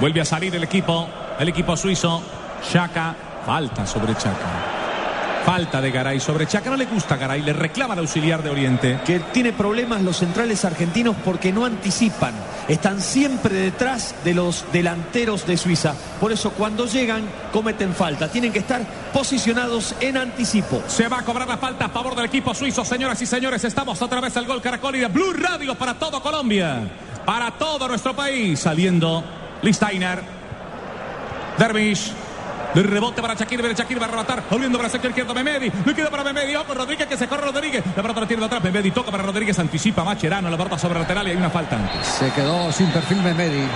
[0.00, 2.22] Vuelve a salir el equipo, el equipo suizo.
[2.70, 3.14] Chaca,
[3.46, 4.74] falta sobre Chaca.
[5.44, 6.70] Falta de Garay sobre Chaca.
[6.70, 8.98] No le gusta Garay, le reclama al auxiliar de Oriente.
[9.04, 12.32] Que tiene problemas los centrales argentinos porque no anticipan.
[12.66, 15.94] Están siempre detrás de los delanteros de Suiza.
[16.18, 18.28] Por eso cuando llegan cometen falta.
[18.28, 18.80] Tienen que estar
[19.12, 20.82] posicionados en anticipo.
[20.86, 23.62] Se va a cobrar la falta a favor del equipo suizo, señoras y señores.
[23.64, 26.88] Estamos otra vez al gol Caracol y de Blue Radio para todo Colombia.
[27.26, 28.60] Para todo nuestro país.
[28.60, 29.22] Saliendo
[29.64, 30.22] Listainer.
[31.58, 32.12] Dervish.
[32.74, 35.94] De rebote para Shakir, Shakir va a rematar, volviendo para el sector izquierdo Memedi, le
[35.94, 38.64] queda para Memedi, ojo Rodríguez que se corre Rodríguez, la pelota la tiene de atrás,
[38.64, 41.78] Memedi toca para Rodríguez, anticipa Macherano, la pelota sobre el lateral y hay una falta.
[42.02, 43.68] Se quedó sin perfil Memedi.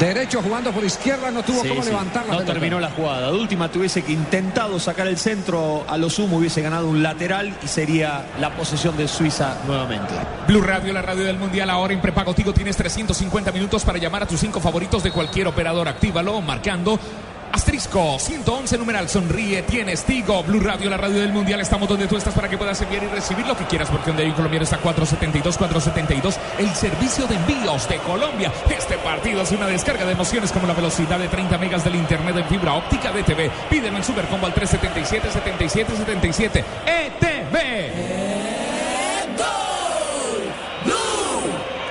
[0.00, 1.90] Derecho jugando por izquierda, no tuvo Sí, cómo sí.
[1.90, 2.52] levantar la No pelota.
[2.54, 3.30] terminó la jugada.
[3.30, 7.54] De última tuviese que intentado sacar el centro a lo sumo, hubiese ganado un lateral
[7.62, 10.12] y sería la posesión de Suiza nuevamente.
[10.48, 11.70] Blue Radio, la radio del Mundial.
[11.70, 15.46] Ahora en prepago Tigo tienes 350 minutos para llamar a tus cinco favoritos de cualquier
[15.46, 15.86] operador.
[15.86, 16.98] Actívalo marcando
[17.52, 19.08] asterisco 111 numeral.
[19.08, 20.42] Sonríe, tienes Tigo.
[20.42, 21.60] Blue Radio, la radio del Mundial.
[21.60, 23.90] Estamos donde tú estás para que puedas enviar y recibir lo que quieras.
[23.90, 26.38] Porque donde hay un colombiano está 472, 472.
[26.58, 28.52] El servicio de envíos de Colombia.
[28.70, 32.36] Este partido es una descarga de emociones como la velocidad de 30 megas del internet
[32.36, 33.50] en fibra óptica de TV.
[33.70, 38.32] Pídelo en Supercombo al 377 77 77 ETV.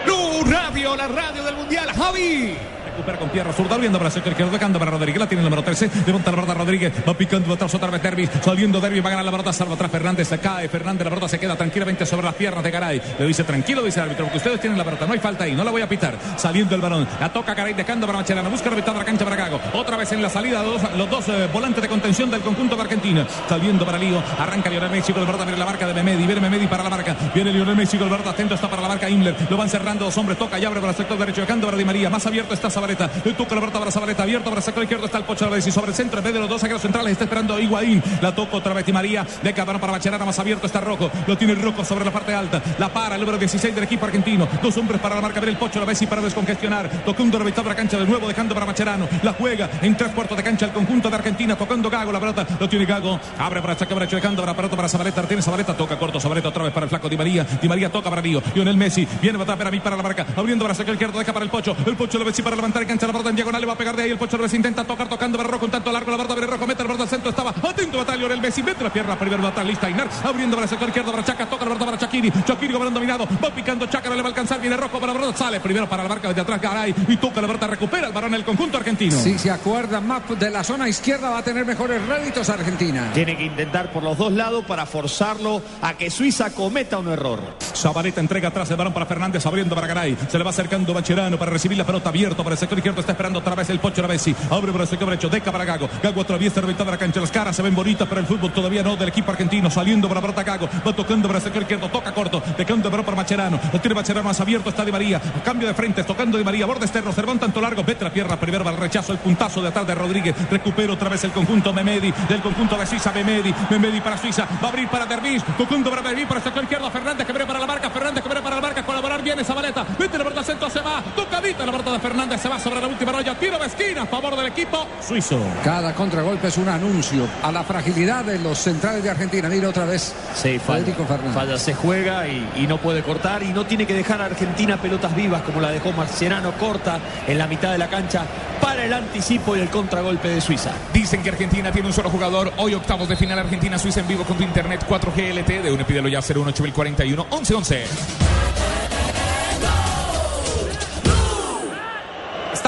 [0.05, 1.89] Blue Radio, la radio del Mundial.
[1.93, 2.57] Javi.
[3.01, 5.63] Recupera con pierna zurda, abriendo para sector izquierdo, tocando para Rodríguez, la tiene el número
[5.63, 9.09] 13, levanta la pelota Rodríguez, va picando atrás otra vez Derby, saliendo Derby, va a
[9.09, 12.27] ganar la pelota, salva atrás Fernández, se cae, Fernández, la pelota se queda tranquilamente sobre
[12.27, 15.07] las piernas de Garay, le dice tranquilo, dice el árbitro, porque ustedes tienen la pelota,
[15.07, 17.73] no hay falta ahí, no la voy a pitar, saliendo el balón, la toca Garay,
[17.73, 20.29] dejando para Macherano, busca la mitad de la cancha para Gago, otra vez en la
[20.29, 24.69] salida, los, dos eh, volantes de contención del conjunto de Argentina, saliendo para Lío, arranca
[24.69, 27.15] Lionel Messi con el pelota, viene la marca de Memedi, viene Memedi para la marca,
[27.33, 30.05] viene Lionel Messi con el pelota, atento está para la marca Imler, lo van cerrando
[30.05, 32.53] dos hombres, toca y abre para el sector derecho, dejando para Di María, más abierto
[32.53, 33.09] está Zabaleta, Zabaleta.
[33.23, 34.23] Le toca la pelota para Zabaleta.
[34.23, 35.65] Abierto para sector izquierdo está el Pocho López.
[35.67, 38.03] Y sobre el centro, en vez de los dos zagueros centrales, está esperando Higuaín.
[38.21, 39.25] La toca otra vez Di María.
[39.41, 40.25] De Cabrón para Macherano.
[40.25, 41.09] Más abierto está Rojo.
[41.27, 42.61] Lo tiene Rojo sobre la parte alta.
[42.77, 44.47] La para el número 16 del equipo argentino.
[44.61, 45.39] Dos hombres para la marca.
[45.39, 46.89] El Pocho López y para descongestionar.
[47.31, 49.07] La mitad de la cancha de nuevo, dejando para Macherano.
[49.23, 51.55] La juega en tres cuartos de cancha el conjunto de Argentina.
[51.55, 52.11] Tocando Gago.
[52.11, 53.19] La pelota lo tiene Gago.
[53.39, 53.75] Abre para.
[53.75, 55.23] Dejando para pelota para Zabaleta.
[55.23, 55.75] Tiene Zabaleta.
[55.75, 57.45] Toca corto Zabaleta otra vez para el flaco Di María.
[57.61, 58.41] Di María toca para Río.
[58.53, 59.07] Lionel Messi.
[59.21, 60.25] Viene para mí para la marca.
[60.35, 61.17] Abriendo para sacar izquierdo.
[61.17, 61.75] Deja para el Pocho.
[61.85, 63.61] El Pocho lo ve para levantar y cancha la pelota en diagonal.
[63.61, 64.11] Le va a pegar de ahí.
[64.11, 65.65] El Pocho lo intenta tocar tocando para Rojo.
[65.65, 66.11] Un tanto largo.
[66.11, 66.67] La verdad viene Rojo.
[66.67, 67.29] Mete el borde al centro.
[67.29, 68.63] Estaba atento batalla Lionel Messi.
[68.63, 69.17] Mete la pierna.
[69.17, 69.89] Primero batalla lista.
[69.89, 70.09] Inar.
[70.23, 71.49] Abriendo para el sector izquierdo para Chaca.
[71.49, 72.31] Toca la verdad para Chakiri.
[72.45, 73.27] Chakiri balón dominado.
[73.43, 74.09] Va picando Chaca.
[74.09, 74.59] No le va a alcanzar.
[74.61, 75.35] Viene Rojo para la verdad.
[75.35, 76.61] Sale primero para la marca desde atrás.
[76.61, 76.95] Garay.
[77.07, 77.69] Y toca la verdad.
[77.69, 79.17] Recupera el varón el conjunto argentino.
[79.19, 83.11] Si se acuerdan más de la zona izquierda va a tener mejores réditos Argentina.
[83.13, 87.39] Tiene que intentar por los dos lados para forzarlo a que Suiza cometa un error.
[87.75, 90.17] Zabaleta entrega atrás el balón para Fernández, abriendo para Garay.
[90.29, 93.01] Se le va acercando Bacherano para recibir la pelota abierto para el sector izquierdo.
[93.01, 94.35] Está esperando otra vez el Pocho Ravesi.
[94.49, 95.89] Abre para el sector derecho, deca para Gago.
[96.01, 97.19] Gago atraviesa la mitad de la cancha.
[97.19, 99.69] Las caras se ven bonitas, pero el fútbol todavía no del equipo argentino.
[99.69, 100.69] Saliendo para la pelota Gago.
[100.87, 102.41] Va tocando para el sector izquierdo, toca corto.
[102.57, 103.59] El balón para Macherano.
[103.73, 104.69] Lo tiene Macherano más abierto.
[104.69, 105.19] Está Di María.
[105.43, 106.65] Cambio de frente, tocando Di María.
[106.65, 107.83] Borde externo, se tanto largo.
[107.83, 108.39] Vete la pierna.
[108.39, 110.35] Primero va el rechazo, el puntazo de atrás de Rodríguez.
[110.49, 112.13] Recupera otra vez el conjunto Memedi.
[112.29, 113.53] Del conjunto de Suiza, Memedi.
[113.69, 114.47] Memedi para Suiza.
[114.63, 115.43] Va a abrir para Dervis.
[115.57, 116.27] Tocando para Dervis.
[116.27, 116.91] Para el sector izquierdo.
[116.91, 117.89] Fernández que viene para la marca.
[117.89, 118.83] Fernández que viene para la marca.
[118.83, 119.85] Colaborar bien esa baleta.
[119.97, 120.69] Mete la pelota centro.
[120.69, 121.01] Se va.
[121.15, 122.41] Tocadita la pelota de Fernández.
[122.51, 123.33] Va sobre la última raya.
[123.35, 125.39] Tiro de esquina a favor del equipo suizo.
[125.63, 129.47] Cada contragolpe es un anuncio a la fragilidad de los centrales de Argentina.
[129.47, 130.13] Mira otra vez.
[130.35, 130.93] Sí, falla,
[131.33, 134.77] falla, se juega y, y, no puede cortar y no tiene que dejar a Argentina
[134.81, 138.25] pelotas vivas como la dejó Marciano corta en la mitad de la cancha
[138.61, 140.71] para el anticipo y el contragolpe de Suiza.
[140.93, 142.51] Dicen que Argentina tiene un solo jugador.
[142.57, 146.11] Hoy octavos de final Argentina-Suiza en vivo con tu internet 4G LTE de UNE.
[146.11, 148.50] ya 01841 1111.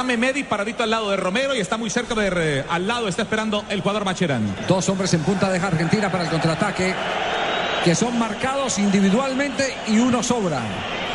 [0.04, 3.22] Está Memedi paradito al lado de Romero y está muy cerca de al lado está
[3.22, 4.54] esperando el jugador Macherano.
[4.68, 6.93] Dos hombres en punta de Argentina para el contraataque
[7.86, 10.60] que son marcados individualmente y uno sobra.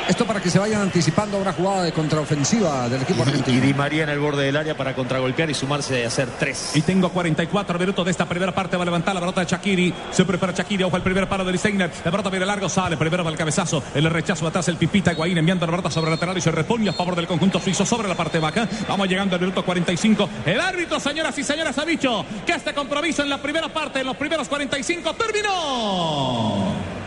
[0.08, 3.58] Esto para que se vayan anticipando a una jugada de contraofensiva del equipo argentino.
[3.58, 6.70] Y Di María en el borde del área para contragolpear y sumarse a hacer tres.
[6.74, 8.78] Y tengo 44 minutos de esta primera parte.
[8.78, 9.92] Va a levantar la pelota de Shakiri.
[10.10, 10.84] Se prepara Shakiri.
[10.84, 11.90] Ojo el primer palo de Liseiner.
[12.02, 12.70] La pelota viene largo.
[12.70, 13.82] Sale primero para el cabezazo.
[13.94, 16.88] El rechazo atrás el Pipita Guaín enviando la pelota sobre el lateral y se repone
[16.88, 18.66] a favor del conjunto suizo sobre la parte baja.
[18.88, 20.26] Vamos llegando al minuto 45.
[20.46, 24.06] El árbitro, señoras y señores, ha dicho que este compromiso en la primera parte, en
[24.06, 26.97] los primeros 45, terminó.